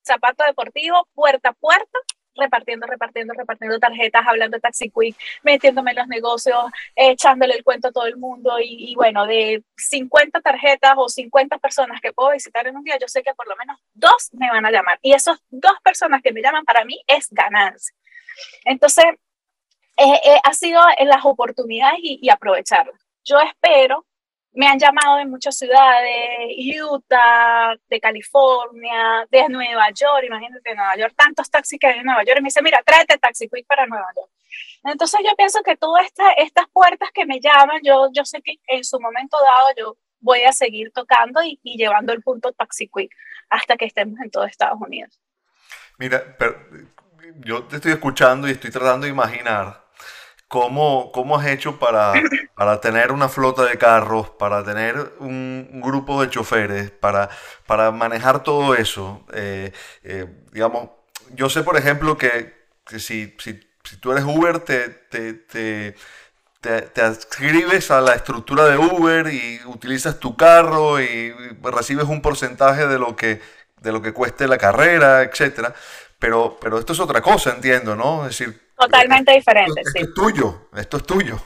[0.04, 1.98] zapato deportivo, puerta a puerta,
[2.36, 6.56] repartiendo, repartiendo, repartiendo tarjetas, hablando de Taxi Quick, metiéndome en los negocios,
[6.96, 11.58] echándole el cuento a todo el mundo y, y, bueno, de 50 tarjetas o 50
[11.58, 14.50] personas que puedo visitar en un día, yo sé que por lo menos dos me
[14.50, 17.94] van a llamar y esas dos personas que me llaman para mí es ganancia.
[18.64, 19.04] Entonces,
[19.96, 23.00] eh, eh, ha sido en las oportunidades y, y aprovecharlas.
[23.24, 24.06] Yo espero
[24.54, 26.50] me han llamado de muchas ciudades,
[26.82, 32.04] Utah, de California, de Nueva York, imagínate de Nueva York, tantos taxis que hay en
[32.04, 34.30] Nueva York, y me dice, mira, tráete Taxi Quick para Nueva York.
[34.84, 38.56] Entonces yo pienso que todas esta, estas puertas que me llaman, yo, yo sé que
[38.66, 42.88] en su momento dado yo voy a seguir tocando y, y llevando el punto Taxi
[42.88, 43.12] Quick
[43.48, 45.18] hasta que estemos en todo Estados Unidos.
[45.98, 46.56] Mira, pero
[47.40, 49.81] yo te estoy escuchando y estoy tratando de imaginar
[50.52, 52.12] ¿Cómo, ¿Cómo, has hecho para,
[52.54, 57.30] para, tener una flota de carros, para tener un, grupo de choferes, para,
[57.66, 59.24] para manejar todo eso?
[59.32, 59.72] Eh,
[60.04, 60.90] eh, digamos,
[61.30, 65.96] yo sé, por ejemplo, que, que si, si, si, tú eres Uber, te, te, te,
[66.60, 71.32] te, adscribes a la estructura de Uber y utilizas tu carro y
[71.62, 73.40] recibes un porcentaje de lo que,
[73.80, 75.72] de lo que cueste la carrera, etc.
[76.18, 78.26] Pero, pero esto es otra cosa, entiendo, ¿no?
[78.26, 79.98] Es decir, Totalmente diferente, esto, sí.
[80.00, 81.36] Es tuyo, esto es tuyo.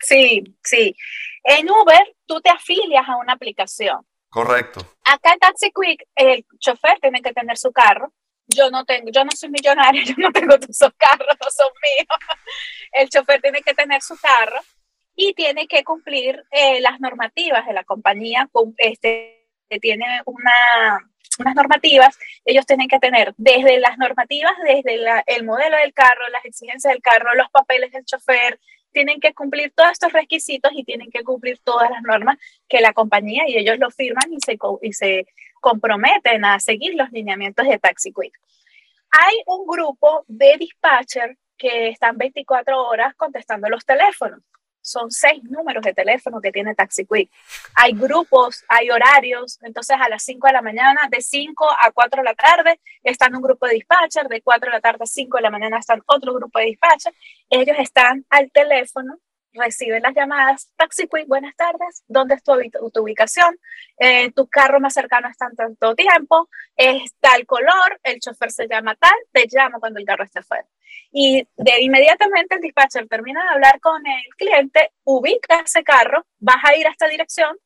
[0.00, 0.94] Sí, sí.
[1.42, 4.06] En Uber, tú te afilias a una aplicación.
[4.28, 4.80] Correcto.
[5.04, 8.12] Acá en Taxi Quick, el chofer tiene que tener su carro.
[8.46, 12.18] Yo no tengo, yo no soy millonaria, yo no tengo esos carros, no son míos.
[12.92, 14.60] El chofer tiene que tener su carro
[15.14, 18.48] y tiene que cumplir eh, las normativas de la compañía.
[18.76, 19.35] Este,
[19.80, 20.98] tiene una,
[21.38, 26.28] unas normativas, ellos tienen que tener desde las normativas, desde la, el modelo del carro,
[26.30, 28.58] las exigencias del carro, los papeles del chofer,
[28.92, 32.94] tienen que cumplir todos estos requisitos y tienen que cumplir todas las normas que la
[32.94, 35.26] compañía y ellos lo firman y se, y se
[35.60, 38.32] comprometen a seguir los lineamientos de Taxi Quick.
[39.10, 44.40] Hay un grupo de dispatcher que están 24 horas contestando los teléfonos
[44.86, 47.30] son seis números de teléfono que tiene Taxi Quick.
[47.74, 52.22] Hay grupos, hay horarios, entonces a las 5 de la mañana, de 5 a 4
[52.22, 55.36] de la tarde, están un grupo de dispatcher, de 4 de la tarde a 5
[55.36, 57.12] de la mañana están otro grupo de dispatcher,
[57.50, 59.18] ellos están al teléfono,
[59.56, 62.52] reciben las llamadas, Taxi Quick, buenas tardes, ¿dónde es tu,
[62.92, 63.58] tu ubicación?
[63.98, 68.68] Eh, tu carro más cercano está en tanto tiempo, es tal color, el chofer se
[68.68, 70.66] llama tal, te llamo cuando el carro esté fuera
[71.12, 76.62] y de inmediatamente el dispatcher termina de hablar con el cliente, ubica ese carro, vas
[76.64, 77.56] a ir a esta dirección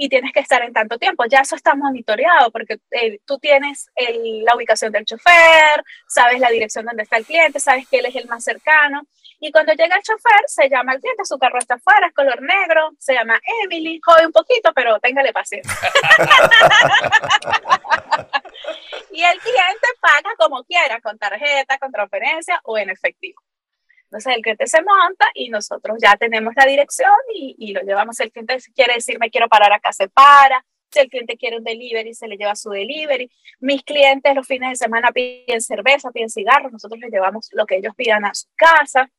[0.00, 1.24] y tienes que estar en tanto tiempo.
[1.28, 6.50] Ya eso está monitoreado porque eh, tú tienes el, la ubicación del chofer, sabes la
[6.50, 9.02] dirección donde está el cliente, sabes que él es el más cercano.
[9.40, 12.40] Y cuando llega el chofer, se llama al cliente, su carro está afuera, es color
[12.42, 15.72] negro, se llama Emily, jode un poquito, pero téngale paciencia.
[19.12, 23.40] y el cliente paga como quiera, con tarjeta, con transferencia o en efectivo.
[24.08, 28.16] Entonces el cliente se monta y nosotros ya tenemos la dirección y, y lo llevamos.
[28.16, 30.64] Si el cliente quiere decir me quiero parar acá, se para.
[30.90, 33.30] Si el cliente quiere un delivery, se le lleva su delivery.
[33.60, 36.72] Mis clientes los fines de semana piden cerveza, piden cigarros.
[36.72, 39.10] Nosotros les llevamos lo que ellos pidan a su casa,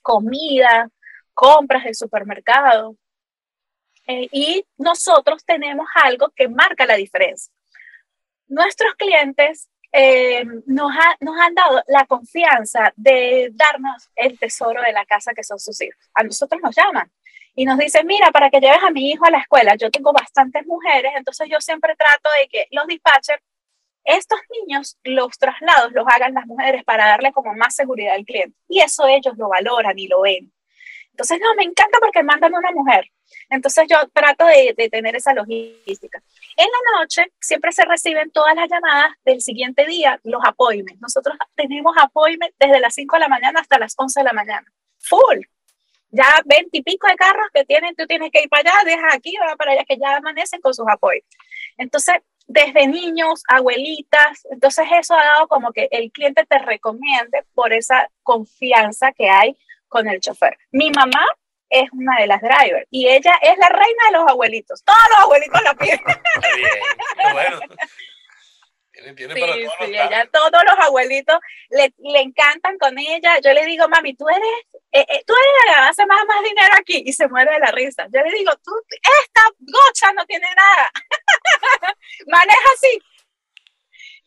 [0.00, 0.88] comida,
[1.34, 2.96] compras del supermercado.
[4.06, 7.52] Eh, y nosotros tenemos algo que marca la diferencia.
[8.46, 14.92] Nuestros clientes eh, nos, ha, nos, han dado la confianza de darnos el tesoro de
[14.92, 16.10] la casa que son sus hijos.
[16.14, 17.10] A nosotros nos llaman
[17.54, 20.12] y nos dicen, mira, para que lleves a mi hijo a la escuela, yo tengo
[20.12, 23.42] bastantes mujeres, entonces yo siempre trato de que los dispatchers,
[24.04, 28.56] estos niños, los traslados los hagan las mujeres para darle como más seguridad al cliente.
[28.68, 30.52] Y eso ellos lo valoran y lo ven.
[31.18, 33.10] Entonces, no, me encanta porque mandan una mujer.
[33.50, 36.22] Entonces yo trato de, de, tener esa logística.
[36.56, 41.02] En la noche siempre se reciben todas las llamadas del siguiente día, los appointments.
[41.02, 44.72] Nosotros tenemos appointments desde las 5 de la mañana hasta las 11 de la mañana.
[45.00, 45.40] Full.
[46.10, 49.12] Ya 20 y pico de carros que tienen, tú tienes que ir para allá, dejas
[49.12, 51.36] aquí, va para allá, que ya amanecen con sus appointments.
[51.78, 52.14] Entonces,
[52.46, 58.08] desde niños, abuelitas, entonces eso ha dado como que el cliente te recomiende por esa
[58.22, 59.56] confianza que hay
[59.88, 60.56] con el chofer.
[60.70, 61.24] Mi mamá
[61.70, 64.82] es una de las drivers y ella es la reina de los abuelitos.
[64.84, 66.00] Todos los abuelitos la piden.
[66.56, 67.60] Bien, bueno.
[68.92, 71.38] Tiene, tiene sí, para todos sí, los ella, todos los abuelitos
[71.70, 73.38] le, le, encantan con ella.
[73.44, 74.42] Yo le digo, mami, tú eres,
[74.90, 77.60] eh, eh, tú eres la que hace más, más dinero aquí y se muere de
[77.60, 78.06] la risa.
[78.12, 80.90] Yo le digo, tú, esta gocha no tiene nada.
[82.26, 83.00] Maneja así.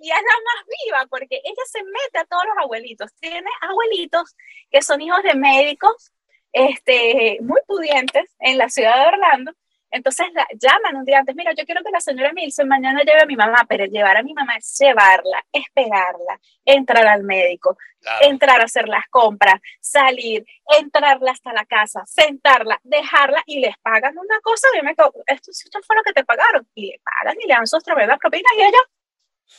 [0.02, 3.14] Y es la más viva porque ella se mete a todos los abuelitos.
[3.20, 4.36] Tiene abuelitos
[4.72, 6.12] que son hijos de médicos
[6.52, 9.52] este, muy pudientes en la ciudad de Orlando.
[9.91, 13.22] Entonces la, llaman un día antes, mira, yo quiero que la señora Milson mañana lleve
[13.22, 17.78] a mi mamá, pero llevar a mi mamá es llevarla, esperarla, entrar al médico,
[18.22, 20.45] entrar a hacer las compras, salir,
[20.80, 24.68] entrarla hasta la casa, sentarla, dejarla y les pagan una cosa.
[24.76, 26.66] Yo me esto, esto fue lo que te pagaron.
[26.74, 28.80] Y le pagan y le dan sus tremendas propinas y ella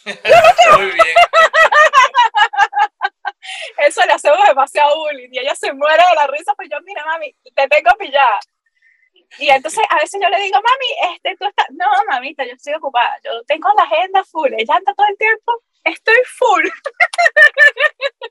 [0.05, 1.17] Muy bien.
[3.79, 5.29] Eso le hacemos demasiado bullying.
[5.33, 8.39] Y ella se muere de la risa, pues yo, mira, mami, te tengo pillada.
[9.39, 12.75] Y entonces a veces yo le digo, mami, este, tú estás, no, mamita, yo estoy
[12.75, 15.53] ocupada, yo tengo la agenda full, ella anda todo el tiempo,
[15.85, 16.65] estoy full.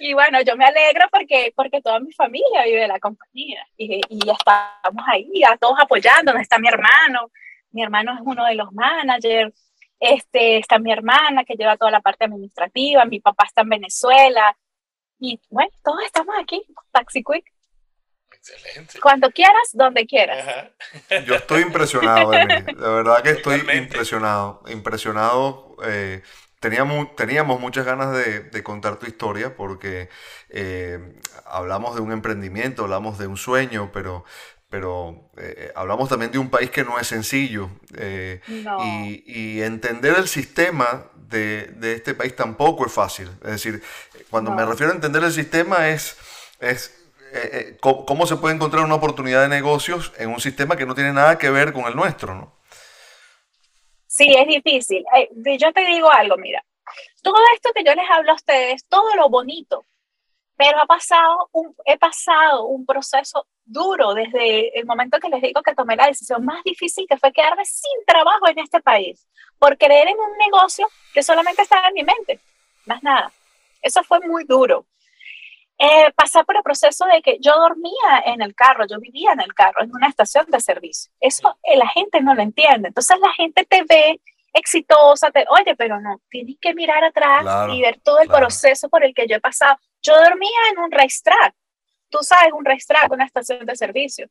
[0.00, 3.64] y bueno, yo me alegro porque, porque toda mi familia vive de la compañía.
[3.76, 7.30] Y, y estamos ahí, a todos apoyándonos, está mi hermano,
[7.70, 9.69] mi hermano es uno de los managers,
[10.00, 14.56] este, está mi hermana que lleva toda la parte administrativa, mi papá está en Venezuela
[15.18, 17.44] y bueno, todos estamos aquí, Taxi Quick.
[18.32, 18.98] Excelente.
[19.00, 20.70] Cuando quieras, donde quieras.
[21.26, 22.62] Yo estoy impresionado, Emily.
[22.62, 24.62] De verdad que estoy impresionado.
[24.68, 25.76] Impresionado.
[25.84, 26.22] Eh,
[26.58, 30.08] teníamos, teníamos muchas ganas de, contar tu historia porque
[30.48, 34.24] eh, hablamos de un emprendimiento, hablamos de un sueño, pero
[34.70, 37.68] pero eh, hablamos también de un país que no es sencillo.
[37.96, 43.28] Eh, y, entender el sistema de, este país tampoco es fácil.
[43.42, 43.82] Es decir,
[44.30, 46.16] cuando me refiero a entender el sistema es,
[46.60, 46.96] es
[47.32, 51.12] eh, cómo, se puede encontrar una oportunidad de negocios en un sistema que no tiene
[51.12, 52.56] nada que ver con el nuestro, ¿no?
[54.06, 55.04] Sí, es difícil.
[55.58, 56.64] Yo te digo algo, mira,
[57.22, 59.84] todo esto que yo les hablo a ustedes, todo lo bonito,
[60.56, 65.62] pero ha pasado un, he pasado un proceso duro desde el momento que les digo
[65.62, 69.26] que tomé la decisión más difícil, que fue quedarme sin trabajo en este país,
[69.58, 72.40] por creer en un negocio que solamente estaba en mi mente,
[72.86, 73.32] más nada.
[73.82, 74.86] Eso fue muy duro.
[75.78, 79.40] Eh, pasar por el proceso de que yo dormía en el carro, yo vivía en
[79.40, 81.10] el carro, en una estación de servicio.
[81.20, 82.88] Eso eh, la gente no lo entiende.
[82.88, 84.20] Entonces la gente te ve
[84.52, 89.04] exitosa, te, oye, pero no, tienes que mirar atrás y ver todo el proceso por
[89.04, 89.76] el que yo he pasado.
[90.02, 91.54] Yo dormía en un racetrack,
[92.10, 94.28] tú sabes, un racetrack, una estación de servicio.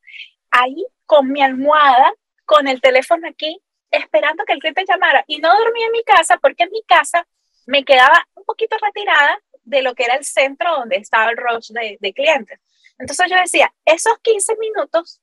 [0.51, 2.13] Ahí con mi almohada,
[2.45, 3.59] con el teléfono aquí,
[3.91, 5.23] esperando que el cliente llamara.
[5.27, 7.27] Y no dormía en mi casa porque en mi casa
[7.65, 11.71] me quedaba un poquito retirada de lo que era el centro donde estaba el rush
[11.71, 12.59] de, de clientes.
[12.97, 15.21] Entonces yo decía, esos 15 minutos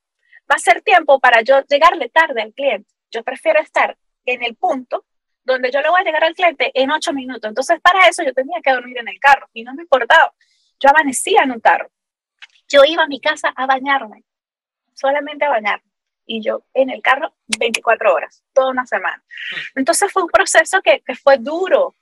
[0.50, 2.88] va a ser tiempo para yo llegarle tarde al cliente.
[3.10, 5.04] Yo prefiero estar en el punto
[5.44, 7.48] donde yo le voy a llegar al cliente en ocho minutos.
[7.48, 10.34] Entonces, para eso yo tenía que dormir en el carro y no me importaba.
[10.80, 11.88] Yo amanecía en un carro.
[12.68, 14.24] Yo iba a mi casa a bañarme,
[14.94, 15.84] solamente a bañarme.
[16.26, 19.22] Y yo en el carro 24 horas, toda una semana.
[19.76, 21.94] Entonces fue un proceso que, que fue duro.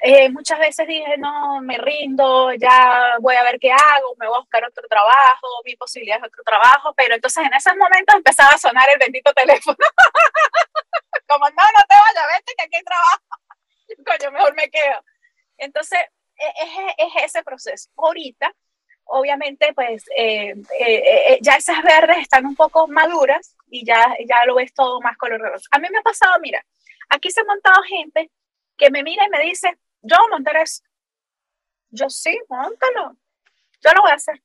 [0.00, 4.36] Eh, muchas veces dije, no, me rindo, ya voy a ver qué hago, me voy
[4.36, 8.50] a buscar otro trabajo, mi posibilidad de otro trabajo, pero entonces en esos momentos empezaba
[8.50, 9.76] a sonar el bendito teléfono.
[11.28, 13.22] como no, no te vayas, vete que aquí hay trabajo.
[14.06, 15.04] Coño, mejor me quedo.
[15.58, 15.98] Entonces,
[16.36, 17.90] e, es, es ese proceso.
[17.96, 18.52] Ahorita,
[19.08, 24.44] obviamente, pues eh, eh, eh, ya esas verdes están un poco maduras y ya, ya
[24.46, 25.40] lo ves todo más color
[25.70, 26.64] A mí me ha pasado, mira,
[27.08, 28.30] aquí se ha montado gente
[28.76, 30.82] que me mira y me dice, yo montar eso.
[31.90, 33.16] Yo sí, montalo.
[33.80, 34.42] Yo lo voy a hacer.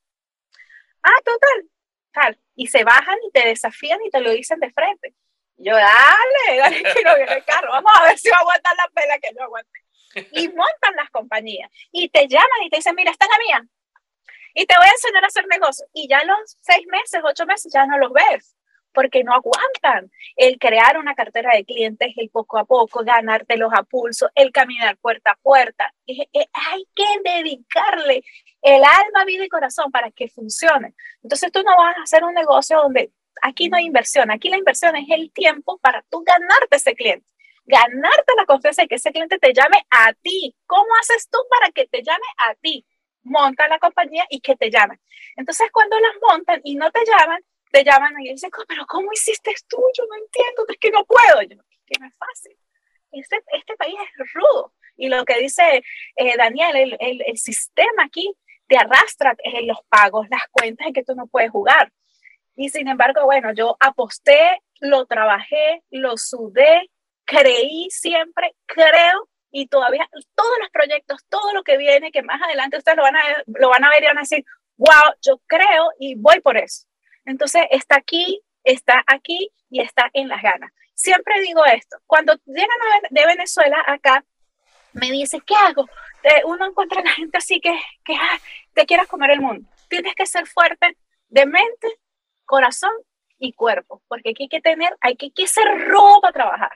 [1.04, 1.70] Ah, total,
[2.14, 2.40] tal.
[2.56, 5.14] Y se bajan y te desafían y te lo dicen de frente.
[5.58, 8.76] Yo, dale, dale que no viene el carro, vamos a ver si va a aguantar
[8.78, 9.80] la pela que no aguante.
[10.32, 13.70] Y montan las compañías y te llaman y te dicen, mira, esta es la mía.
[14.54, 15.86] Y te voy a enseñar a hacer negocio.
[15.94, 18.56] Y ya los seis meses, ocho meses, ya no los ves
[18.94, 20.12] porque no aguantan.
[20.36, 24.98] El crear una cartera de clientes, el poco a poco, ganártelos a pulso, el caminar
[24.98, 25.94] puerta a puerta.
[26.08, 28.24] hay que dedicarle
[28.62, 30.96] el alma, vida y corazón para que funcione.
[31.22, 34.58] Entonces tú no vas a hacer un negocio donde aquí no hay inversión, aquí la
[34.58, 37.28] inversión es el tiempo para tú ganarte ese cliente,
[37.66, 40.56] ganarte la confianza de que ese cliente te llame a ti.
[40.66, 42.86] ¿Cómo haces tú para que te llame a ti?
[43.24, 45.00] Monta la compañía y que te llamen.
[45.36, 49.54] Entonces, cuando las montan y no te llaman, te llaman y dicen, pero ¿cómo hiciste
[49.68, 49.82] tú?
[49.98, 51.42] Yo no entiendo, es que no puedo.
[51.42, 52.56] Yo, que no es fácil.
[53.12, 54.74] Este, este país es rudo.
[54.96, 55.84] Y lo que dice
[56.16, 58.32] eh, Daniel, el, el, el, sistema aquí
[58.68, 61.92] te arrastra en los pagos, las cuentas en que tú no puedes jugar.
[62.56, 66.90] Y sin embargo, bueno, yo aposté, lo trabajé, lo sudé,
[67.26, 72.78] creí siempre, creo y todavía todos los proyectos, todo lo que viene, que más adelante
[72.78, 74.44] ustedes lo van a, lo van a ver y van a decir,
[74.78, 76.88] wow, yo creo y voy por eso.
[77.24, 80.72] Entonces, está aquí, está aquí y está en las ganas.
[80.96, 82.68] Siempre digo esto, cuando llegan
[83.12, 84.26] de Venezuela acá,
[84.94, 85.88] me dice, ¿qué hago?
[86.46, 88.40] uno encuentra a la gente así que, que ah,
[88.74, 89.70] te quieres comer el mundo.
[89.88, 90.98] Tienes que ser fuerte
[91.28, 92.00] de mente,
[92.46, 92.94] corazón
[93.38, 96.72] y cuerpo, porque hay que tener, hay que, que ser robo para trabajar,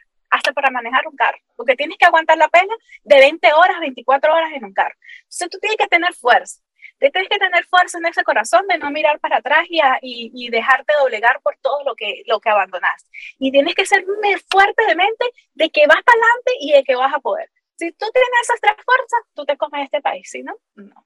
[0.53, 2.73] para manejar un carro, porque tienes que aguantar la pena
[3.03, 4.95] de 20 horas, 24 horas en un carro.
[5.19, 6.61] Entonces tú tienes que tener fuerza.
[6.99, 10.49] Tienes que tener fuerza en ese corazón de no mirar para atrás y, y, y,
[10.49, 13.07] dejarte doblegar por todo lo que, lo que abandonaste.
[13.37, 14.03] Y tienes que ser
[14.49, 17.51] fuerte de mente de que vas para adelante y de que vas a poder.
[17.77, 21.05] Si tú tienes esas tres fuerzas, tú te comes este país, si no, no.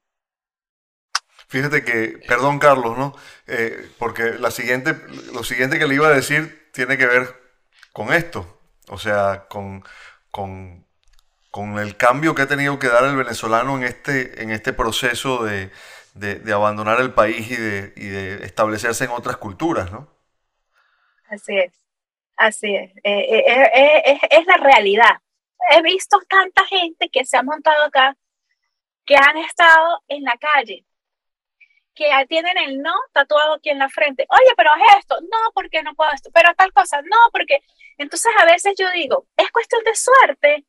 [1.48, 3.14] Fíjate que, perdón Carlos, ¿no?
[3.46, 4.94] Eh, porque la siguiente,
[5.34, 7.28] lo siguiente que le iba a decir tiene que ver
[7.92, 9.84] con esto, o sea, con,
[10.30, 10.84] con,
[11.50, 15.44] con el cambio que ha tenido que dar el venezolano en este, en este proceso
[15.44, 15.70] de,
[16.14, 20.08] de, abandonar el país y de, y de, establecerse en otras culturas, ¿no?
[21.28, 21.72] Así es,
[22.36, 25.22] así es, eh, eh, es, es la realidad
[25.70, 28.16] he visto tanta gente que se ha montado acá,
[29.04, 30.84] que han estado en la calle,
[32.02, 34.26] que tienen el no tatuado aquí en la frente.
[34.28, 35.20] Oye, pero es esto.
[35.20, 36.30] No, porque no puedo esto.
[36.32, 37.02] Pero tal cosa.
[37.02, 37.60] No, porque.
[37.98, 40.64] Entonces a veces yo digo, ¿es cuestión de suerte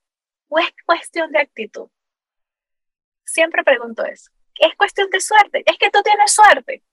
[0.50, 1.90] o es cuestión de actitud?
[3.24, 4.30] Siempre pregunto eso.
[4.60, 5.64] ¿Es cuestión de suerte?
[5.66, 6.84] Es que tú tienes suerte.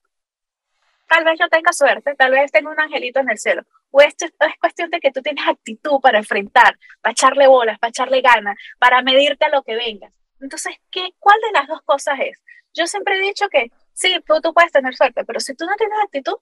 [1.08, 3.62] Tal vez yo tenga suerte, tal vez tenga un angelito en el cielo.
[3.90, 7.88] O esto es cuestión de que tú tienes actitud para enfrentar, para echarle bolas, para
[7.88, 10.12] echarle ganas, para medirte a lo que vengas.
[10.40, 12.40] Entonces, ¿qué, ¿cuál de las dos cosas es?
[12.72, 15.74] Yo siempre he dicho que sí, tú, tú puedes tener suerte, pero si tú no
[15.76, 16.36] tienes actitud,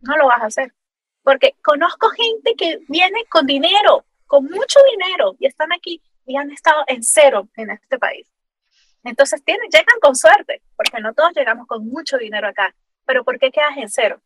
[0.00, 0.72] no lo vas a hacer.
[1.22, 6.50] Porque conozco gente que viene con dinero, con mucho dinero, y están aquí y han
[6.50, 8.26] estado en cero en este país.
[9.04, 12.74] Entonces tienen, llegan con suerte, porque no todos llegamos con mucho dinero acá
[13.06, 14.20] pero ¿por qué quedas en cero?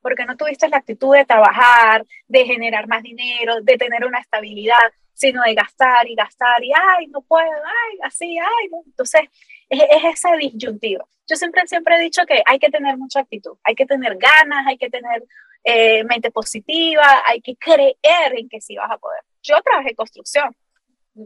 [0.00, 4.80] Porque no tuviste la actitud de trabajar, de generar más dinero, de tener una estabilidad,
[5.12, 8.82] sino de gastar y gastar y, ay, no puedo, ay, así, ay, no.
[8.86, 9.22] Entonces,
[9.68, 11.04] es, es esa disyuntiva.
[11.28, 14.66] Yo siempre, siempre he dicho que hay que tener mucha actitud, hay que tener ganas,
[14.66, 15.24] hay que tener
[15.64, 17.96] eh, mente positiva, hay que creer
[18.36, 19.20] en que sí vas a poder.
[19.42, 20.56] Yo trabajé construcción,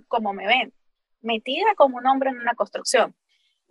[0.08, 0.72] como me ven,
[1.20, 3.14] metida como un hombre en una construcción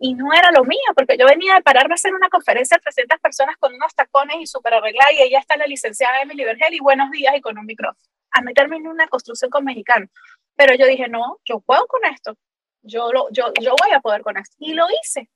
[0.02, 2.80] y no era lo mío, porque yo venía de pararme a hacer una conferencia de
[2.80, 6.72] 300 personas con unos tacones y súper arreglada, y ella está la licenciada Emily Vergel
[6.72, 8.00] y buenos días y con un micrófono,
[8.30, 10.08] a meterme en una construcción con mexicanos.
[10.56, 12.34] Pero yo dije, no, yo puedo con esto,
[12.82, 14.56] yo, lo, yo, yo voy a poder con esto.
[14.58, 15.28] Y lo hice.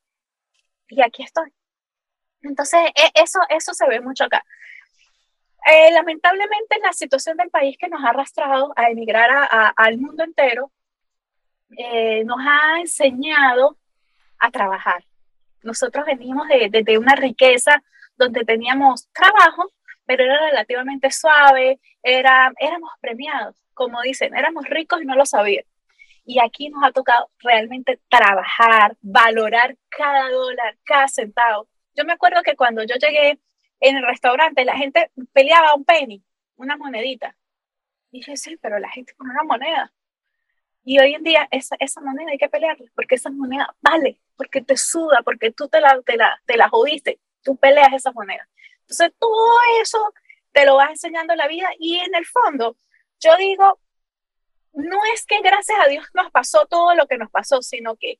[0.89, 1.53] Y aquí estoy.
[2.43, 4.45] Entonces, e, eso, eso se ve mucho acá.
[5.67, 10.23] Eh, lamentablemente, la situación del país que nos ha arrastrado a emigrar a, al mundo
[10.23, 10.71] entero
[11.77, 13.79] eh, nos ha enseñado
[14.39, 15.05] a trabajar.
[15.63, 17.83] Nosotros venimos de, de, una riqueza
[18.17, 19.73] donde teníamos trabajo,
[20.05, 25.74] pero era relativamente suave, era, éramos premiados, como dicen, éramos ricos y no lo sabíamos.
[26.25, 31.69] Y aquí nos ha tocado realmente trabajar, valorar cada dólar, cada centavo.
[31.95, 33.39] Yo me acuerdo que cuando yo llegué
[33.81, 36.25] en el restaurante, la gente peleaba un penny,
[36.57, 37.37] una monedita.
[38.11, 39.93] Y dije, sí, pero la gente con una moneda.
[40.85, 44.61] Y hoy en día esa, esa moneda hay que pelearla, porque esa moneda vale, porque
[44.61, 48.47] te suda, porque tú te la, te la, te la jodiste, tú peleas esa moneda.
[48.81, 50.13] Entonces todo eso
[50.53, 52.77] te lo vas enseñando la vida y en el fondo
[53.19, 53.79] yo digo,
[54.75, 58.19] no es que gracias a Dios nos pasó todo lo que nos pasó, sino que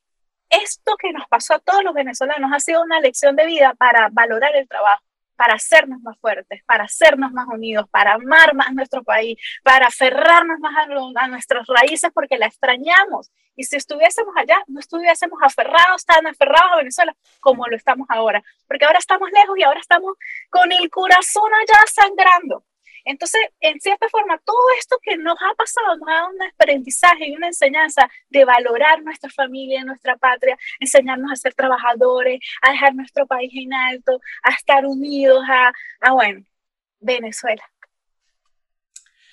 [0.49, 4.09] esto que nos pasó a todos los venezolanos ha sido una lección de vida para
[4.11, 5.03] valorar el trabajo,
[5.35, 10.59] para hacernos más fuertes, para hacernos más unidos, para amar más nuestro país, para aferrarnos
[10.59, 10.73] más
[11.15, 13.31] a, nuestras raíces porque la extrañamos.
[13.57, 18.43] Y si estuviésemos allá, no estuviésemos aferrados, tan aferrados a Venezuela como lo estamos ahora,
[18.67, 20.15] porque ahora estamos lejos y ahora estamos
[20.49, 22.63] con el corazón allá sangrando.
[23.05, 27.27] Entonces, en cierta forma, todo esto que nos ha pasado nos ha dado un aprendizaje
[27.27, 32.95] y una enseñanza de valorar nuestra familia, nuestra patria, enseñarnos a ser trabajadores, a dejar
[32.95, 36.43] nuestro país en alto, a estar unidos, a, a bueno,
[36.99, 37.63] Venezuela.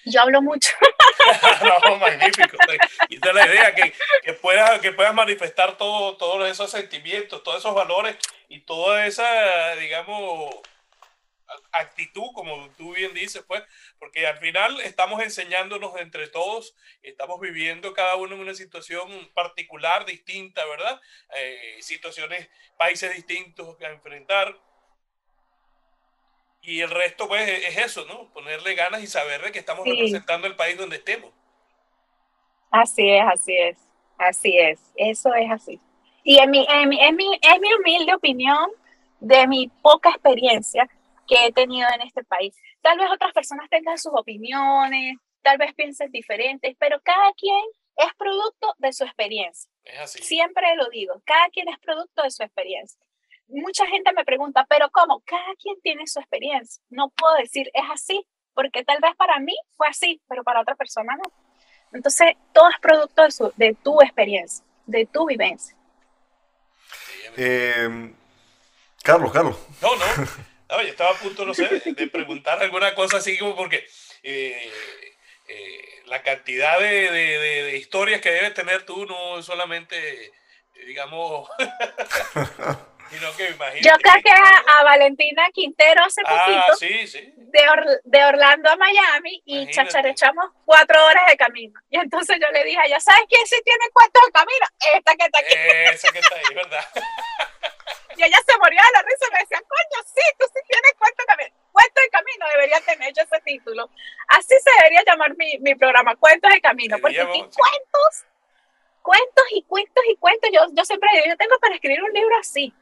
[0.04, 0.72] Yo hablo mucho.
[1.88, 2.56] no, magnífico.
[3.08, 7.42] Y esa es la idea, que, que, puedas, que puedas manifestar todo, todos esos sentimientos,
[7.42, 8.16] todos esos valores
[8.48, 10.56] y toda esa, digamos,
[11.72, 13.62] actitud, como tú bien dices, pues,
[13.98, 20.04] porque al final estamos enseñándonos entre todos, estamos viviendo cada uno en una situación particular,
[20.04, 21.00] distinta, ¿verdad?
[21.36, 24.56] Eh, situaciones, países distintos a enfrentar.
[26.60, 28.32] Y el resto, pues, es eso, ¿no?
[28.32, 31.32] Ponerle ganas y saber de que estamos representando el país donde estemos.
[32.70, 33.78] Así es, así es,
[34.16, 35.80] así es, eso es así.
[36.24, 38.70] Y en mi, en mi, en mi, en mi humilde opinión,
[39.22, 40.88] de mi poca experiencia,
[41.26, 42.56] que he tenido en este país.
[42.80, 47.64] Tal vez otras personas tengan sus opiniones, tal vez piensen diferentes, pero cada quien
[47.96, 49.70] es producto de su experiencia.
[49.84, 50.22] Es así.
[50.22, 53.00] Siempre lo digo, cada quien es producto de su experiencia.
[53.48, 55.22] Mucha gente me pregunta, pero ¿cómo?
[55.26, 56.82] Cada quien tiene su experiencia.
[56.88, 60.74] No puedo decir es así, porque tal vez para mí fue así, pero para otra
[60.74, 61.32] persona no.
[61.92, 65.76] Entonces, todo es producto de, su, de tu experiencia, de tu vivencia.
[67.36, 68.14] Eh,
[69.02, 69.58] Carlos, Carlos.
[69.82, 70.04] No, no.
[70.72, 73.86] no yo estaba a punto, no sé, de preguntar alguna cosa así como porque
[74.22, 74.70] eh,
[75.48, 80.32] eh, la cantidad de, de, de, historias que debes tener tú no es solamente,
[80.86, 81.48] digamos,
[83.10, 83.82] sino que imagínate.
[83.82, 87.34] Yo creo que a, a, Valentina Quintero hace ah, poquito, sí,
[87.70, 91.78] Or, de, Orlando a Miami, y chacharechamos cuatro horas de camino.
[91.90, 94.66] Y entonces yo le dije, ya sabes quién sí tiene cuentos de camino,
[94.96, 95.54] esta que está aquí.
[95.94, 96.86] Esa que está ahí, ¿verdad?
[98.16, 100.92] y ella se moría de la risa y me decía, coño, sí, tú sí tienes
[100.98, 101.54] cuento de camino.
[101.72, 103.90] Cuento de camino debería tener yo ese título.
[104.28, 107.56] Así se debería llamar mi, mi programa, Cuentos de Camino, porque aquí sí.
[107.56, 108.24] cuentos,
[109.02, 110.50] cuentos y cuentos y cuentos.
[110.52, 112.72] Yo, yo siempre digo, yo tengo para escribir un libro así.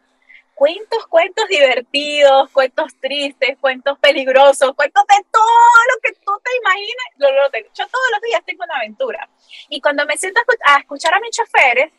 [0.54, 7.06] Cuentos, cuentos divertidos, cuentos tristes, cuentos peligrosos, cuentos de todo lo que tú te imaginas.
[7.16, 7.28] Yo,
[7.72, 9.28] yo todos los días tengo una aventura.
[9.70, 11.90] Y cuando me siento a escuchar a mis choferes,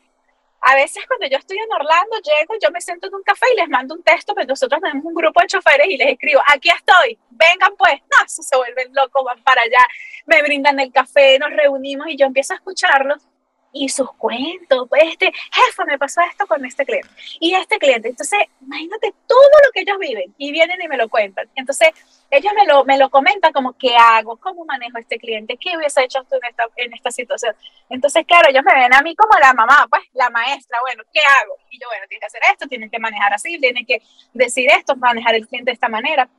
[0.61, 3.57] a veces cuando yo estoy en Orlando, llego, yo me siento en un café y
[3.57, 6.69] les mando un texto, pues nosotros tenemos un grupo de choferes y les escribo, aquí
[6.69, 9.83] estoy, vengan pues, no, se vuelven locos, van para allá,
[10.25, 13.27] me brindan el café, nos reunimos y yo empiezo a escucharlos
[13.73, 17.09] y sus cuentos, pues este, jefe, me pasó esto con este cliente
[17.39, 21.09] y este cliente, entonces imagínate todo lo que ellos viven y vienen y me lo
[21.09, 21.89] cuentan, entonces
[22.31, 24.37] ellos me lo, me lo comentan como, ¿qué hago?
[24.37, 25.57] ¿Cómo manejo este cliente?
[25.57, 27.53] ¿Qué hubiese hecho tú en esta, en esta situación?
[27.89, 31.19] Entonces, claro, ellos me ven a mí como la mamá, pues, la maestra, bueno, ¿qué
[31.19, 31.57] hago?
[31.69, 34.01] Y yo, bueno, tienes que hacer esto, tienes que manejar así, tienes que
[34.33, 36.29] decir esto, manejar el cliente de esta manera.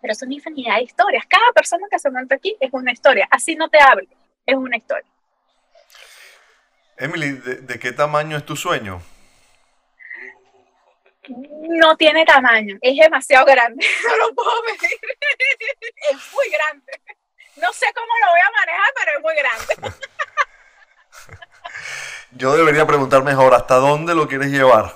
[0.00, 1.26] Pero son infinidad de historias.
[1.26, 3.28] Cada persona que se monta aquí es una historia.
[3.30, 4.08] Así no te hable,
[4.46, 5.10] es una historia.
[6.98, 9.02] Emily, ¿de, de qué tamaño es tu sueño?
[11.28, 14.98] No tiene tamaño, es demasiado grande, no lo puedo medir.
[16.10, 16.92] Es muy grande.
[17.56, 19.96] No sé cómo lo voy a manejar, pero es muy grande.
[22.32, 24.92] Yo debería preguntar mejor, ¿hasta dónde lo quieres llevar?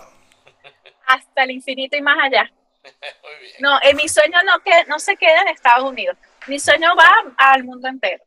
[1.07, 2.51] Hasta el infinito y más allá.
[2.83, 3.55] Muy bien.
[3.61, 6.17] No, en mi sueño no, que, no se queda en Estados Unidos.
[6.47, 8.23] Mi sueño va al mundo entero.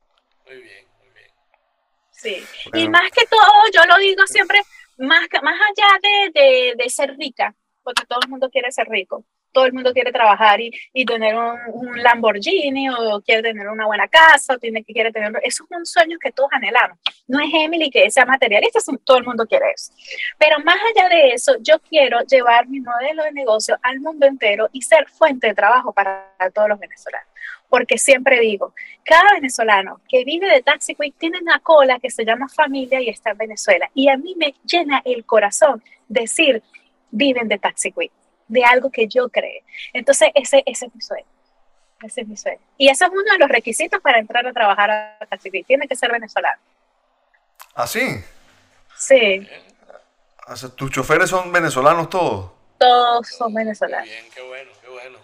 [0.45, 0.85] Muy bien,
[2.23, 2.43] Sí.
[2.73, 3.41] Y más que todo,
[3.73, 4.61] yo lo digo siempre,
[4.97, 7.53] más, que- más allá de, de, de ser rica,
[7.83, 11.35] porque todo el mundo quiere ser rico, todo el mundo quiere trabajar y, y tener
[11.35, 15.31] un, un Lamborghini o quiere tener una buena casa o tiene, quiere tener...
[15.43, 16.97] Esos son sueños que todos anhelamos.
[17.27, 19.93] No es Emily que sea materialista, todo el mundo quiere eso.
[20.37, 24.69] Pero más allá de eso, yo quiero llevar mi modelo de negocio al mundo entero
[24.73, 27.27] y ser fuente de trabajo para todos los venezolanos.
[27.69, 28.73] Porque siempre digo,
[29.03, 33.09] cada venezolano que vive de Taxi Quick tiene una cola que se llama familia y
[33.09, 33.89] está en Venezuela.
[33.93, 36.61] Y a mí me llena el corazón decir,
[37.09, 38.11] viven de Taxi Quick,
[38.47, 39.63] de algo que yo creé.
[39.93, 41.25] Entonces, ese, ese es mi sueño.
[42.01, 42.59] Ese es mi sueño.
[42.77, 45.65] Y ese es uno de los requisitos para entrar a trabajar a Quick.
[45.65, 46.61] Tiene que ser venezolano.
[47.75, 48.01] ¿Así?
[48.97, 49.47] Sí,
[50.47, 52.51] O sea, ¿Tus choferes son venezolanos todos?
[52.77, 54.03] todos son Muy venezolanos.
[54.07, 55.19] bien, qué bueno, qué bueno.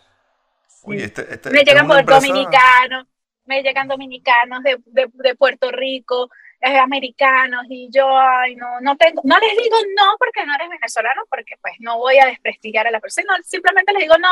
[1.04, 3.08] Este, este- me esta es llegan por empresa- dominicanos,
[3.46, 6.30] me llegan dominicanos de, de, de Puerto Rico,
[6.62, 10.70] eh, americanos, y yo, ay, no, no tengo, no les digo no porque no eres
[10.70, 14.30] venezolano, porque pues no voy a desprestigiar a la persona, simplemente les digo no,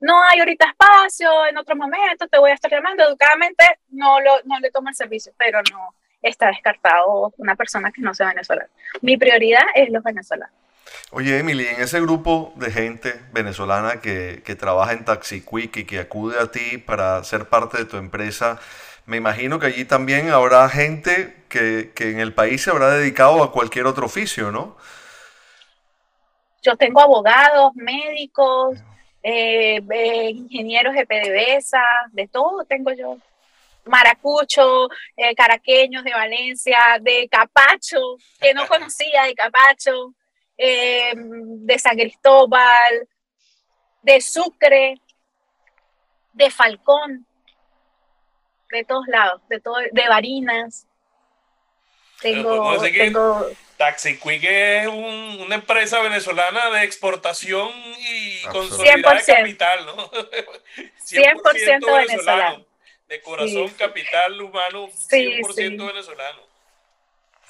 [0.00, 4.42] no hay ahorita espacio, en otro momento te voy a estar llamando, educadamente no, lo,
[4.44, 8.68] no le tomo el servicio, pero no está descartado una persona que no sea venezolana.
[9.00, 10.54] Mi prioridad es los venezolanos.
[11.12, 15.84] Oye, Emily, en ese grupo de gente venezolana que, que trabaja en Taxi Quick y
[15.84, 18.58] que acude a ti para ser parte de tu empresa,
[19.10, 23.42] me imagino que allí también habrá gente que, que en el país se habrá dedicado
[23.42, 24.76] a cualquier otro oficio, ¿no?
[26.62, 28.78] Yo tengo abogados, médicos,
[29.20, 31.82] eh, eh, ingenieros de PDVSA,
[32.12, 33.16] de todo tengo yo.
[33.84, 40.14] Maracucho, eh, caraqueños de Valencia, de Capacho, que no conocía de Capacho,
[40.56, 43.08] de San Cristóbal,
[44.02, 45.00] de Sucre,
[46.32, 47.26] de Falcón,
[48.70, 50.86] de todos lados, de todo, de Barinas.
[52.22, 53.46] Pero Tengo, tengo
[53.78, 59.36] Taxi Quick es un- una empresa venezolana de exportación y consolidada de 100%.
[59.38, 60.10] capital, ¿no?
[61.04, 62.66] 100% venezolano.
[63.08, 63.74] De corazón, Sí.
[63.76, 65.86] capital humano, Sí, 100% sí.
[65.92, 66.42] venezolano.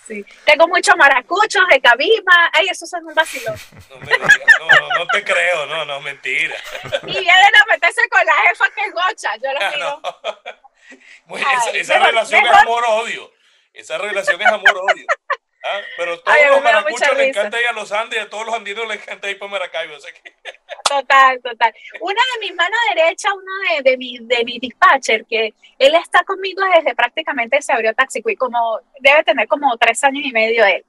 [0.06, 0.24] Sí.
[0.44, 2.50] Tengo muchos maracuchos de Cabima.
[2.52, 3.56] Ay, esos son un vacilón.
[3.90, 6.56] No, me digas, no, no te creo, no, no, mentira.
[7.02, 9.36] Y vienen a meterse con la jefa que es gocha.
[9.36, 10.00] Yo Ah, digo.
[10.02, 10.69] no.
[11.26, 13.32] Bueno, esa esa mejor- relación mejor- es amor-odio.
[13.72, 15.06] Esa relación es amor-odio.
[15.62, 17.22] Ah, pero todos Ay, los maracuchos risa.
[17.22, 19.94] encanta ir a los Andes y a todos los andinos les encanta ir para Maracaibo.
[20.22, 20.32] que-
[20.88, 21.74] Total, total.
[22.00, 26.24] Una de mis manos derechas, uno de, de, mi, de mi dispatcher, que él está
[26.24, 30.64] conmigo desde prácticamente se abrió Taxi Quick, como debe tener como tres años y medio
[30.64, 30.82] él.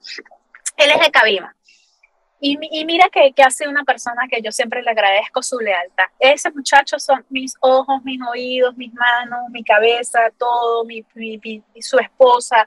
[0.78, 1.54] Él es de Cabima.
[2.44, 5.60] Y, y mira que, que ha sido una persona que yo siempre le agradezco su
[5.60, 6.06] lealtad.
[6.18, 11.62] Ese muchacho son mis ojos, mis oídos, mis manos, mi cabeza, todo, mi, mi- mi-
[11.80, 12.62] su esposa.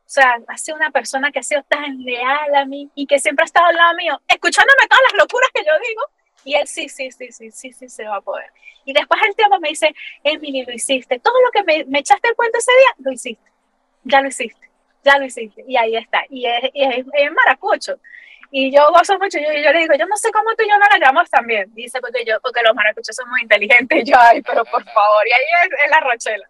[0.00, 3.20] O sea, ha sido una persona que ha sido tan leal a mí y que
[3.20, 6.02] siempre ha estado al lado mío, escuchándome todas las locuras que yo digo.
[6.44, 8.50] Y él sí, sí, sí, sí, sí, sí, se va a poder.
[8.84, 11.20] Y después el tiempo me dice, Emily, lo hiciste.
[11.20, 13.48] Todo lo que me, me echaste el cuento ese día, lo hiciste.
[14.02, 14.68] Ya lo hiciste.
[15.04, 15.64] Ya lo hiciste.
[15.68, 16.22] Y ahí está.
[16.28, 18.00] Y es, y es, es maracucho.
[18.52, 19.38] Y yo gozo mucho.
[19.38, 21.72] Yo, yo le digo, yo no sé cómo tú y yo no la llamamos también.
[21.74, 23.98] Dice, porque, yo, porque los maracuchos son muy inteligentes.
[24.00, 25.26] Y yo, ay, pero por favor.
[25.26, 26.48] Y ahí es, es la Rochela.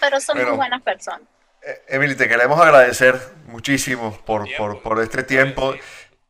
[0.00, 0.50] Pero son Bueno.
[0.50, 1.22] muy buenas personas.
[1.62, 3.16] Eh, Emily, te queremos agradecer
[3.46, 4.64] muchísimo por, Tiempo.
[4.74, 5.74] por, por este tiempo,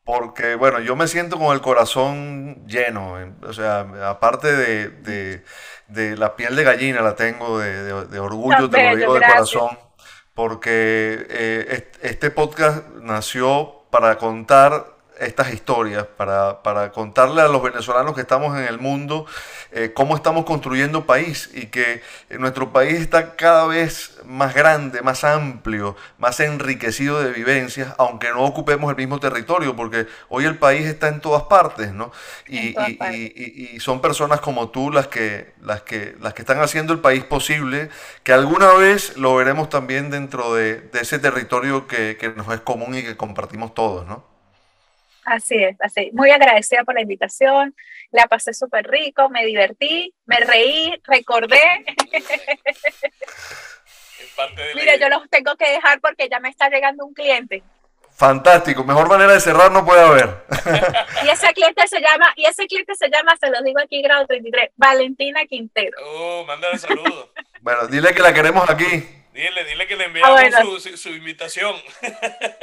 [0.04, 5.42] porque bueno, yo me siento con el corazón lleno, eh, o sea, aparte de, de-
[5.88, 8.96] de la piel de gallina la tengo de, de- de orgullo, Tan te lo bello,
[8.96, 9.50] digo de gracias.
[9.50, 9.78] corazón,
[10.34, 17.62] porque eh, est- este podcast nació para contar estas historias, para, para contarle a los
[17.62, 19.26] venezolanos que estamos en el mundo
[19.72, 22.02] eh, cómo estamos construyendo país y que
[22.38, 28.44] nuestro país está cada vez más grande, más amplio, más enriquecido de vivencias, aunque no
[28.44, 32.12] ocupemos el mismo territorio, porque hoy el país está en todas partes, ¿no?
[32.46, 33.20] Y, En todas y- y- partes.
[33.34, 37.00] y- y son personas como tú las que, las que, las que están haciendo el
[37.00, 37.88] país posible,
[38.22, 42.60] que alguna vez lo veremos también dentro de, de ese territorio que, que nos es
[42.60, 44.35] común y que compartimos todos, ¿no?
[45.26, 46.10] Así es, así.
[46.12, 47.74] Muy agradecida por la invitación.
[48.12, 51.60] La pasé súper rico, me divertí, me reí, recordé.
[54.76, 57.64] Mira, yo los tengo que dejar porque ya me está llegando un cliente.
[58.14, 60.44] Fantástico, mejor manera de cerrar no puede haber.
[61.24, 64.26] Y ese cliente se llama, y ese cliente se llama, se los digo aquí, grado
[64.26, 65.98] 33, Valentina Quintero.
[66.04, 67.30] Oh, mándale saludos.
[67.60, 69.04] Bueno, dile que la queremos aquí.
[69.36, 70.78] Dile, dile que le enviamos Ah, bueno.
[70.80, 71.74] su, su- su invitación.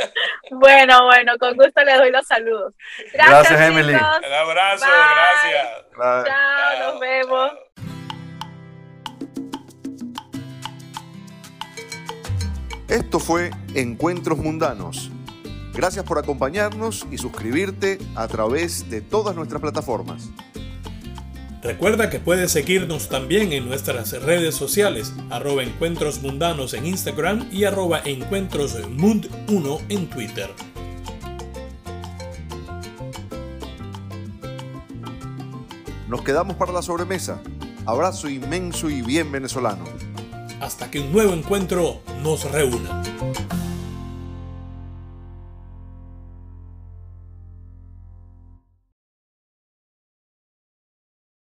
[0.51, 2.73] Bueno, bueno, con gusto les doy los saludos.
[3.13, 3.93] Gracias, Gracias, Emily.
[3.93, 4.17] chicos.
[4.27, 5.53] Un abrazo, Bye.
[5.53, 6.27] gracias.
[6.27, 7.51] Chao, nos vemos.
[12.87, 15.09] Esto fue Encuentros Mundanos.
[15.73, 20.29] Gracias por acompañarnos y suscribirte a través de todas nuestras plataformas.
[21.63, 27.63] Recuerda que puedes seguirnos también en nuestras redes sociales, arroba encuentros mundanos en Instagram y
[27.63, 30.49] arroba encuentrosmund1 en Twitter.
[36.09, 37.41] Nos quedamos para la sobremesa.
[37.85, 39.85] Abrazo inmenso y bien venezolano.
[40.59, 43.01] Hasta que un nuevo encuentro nos reúna.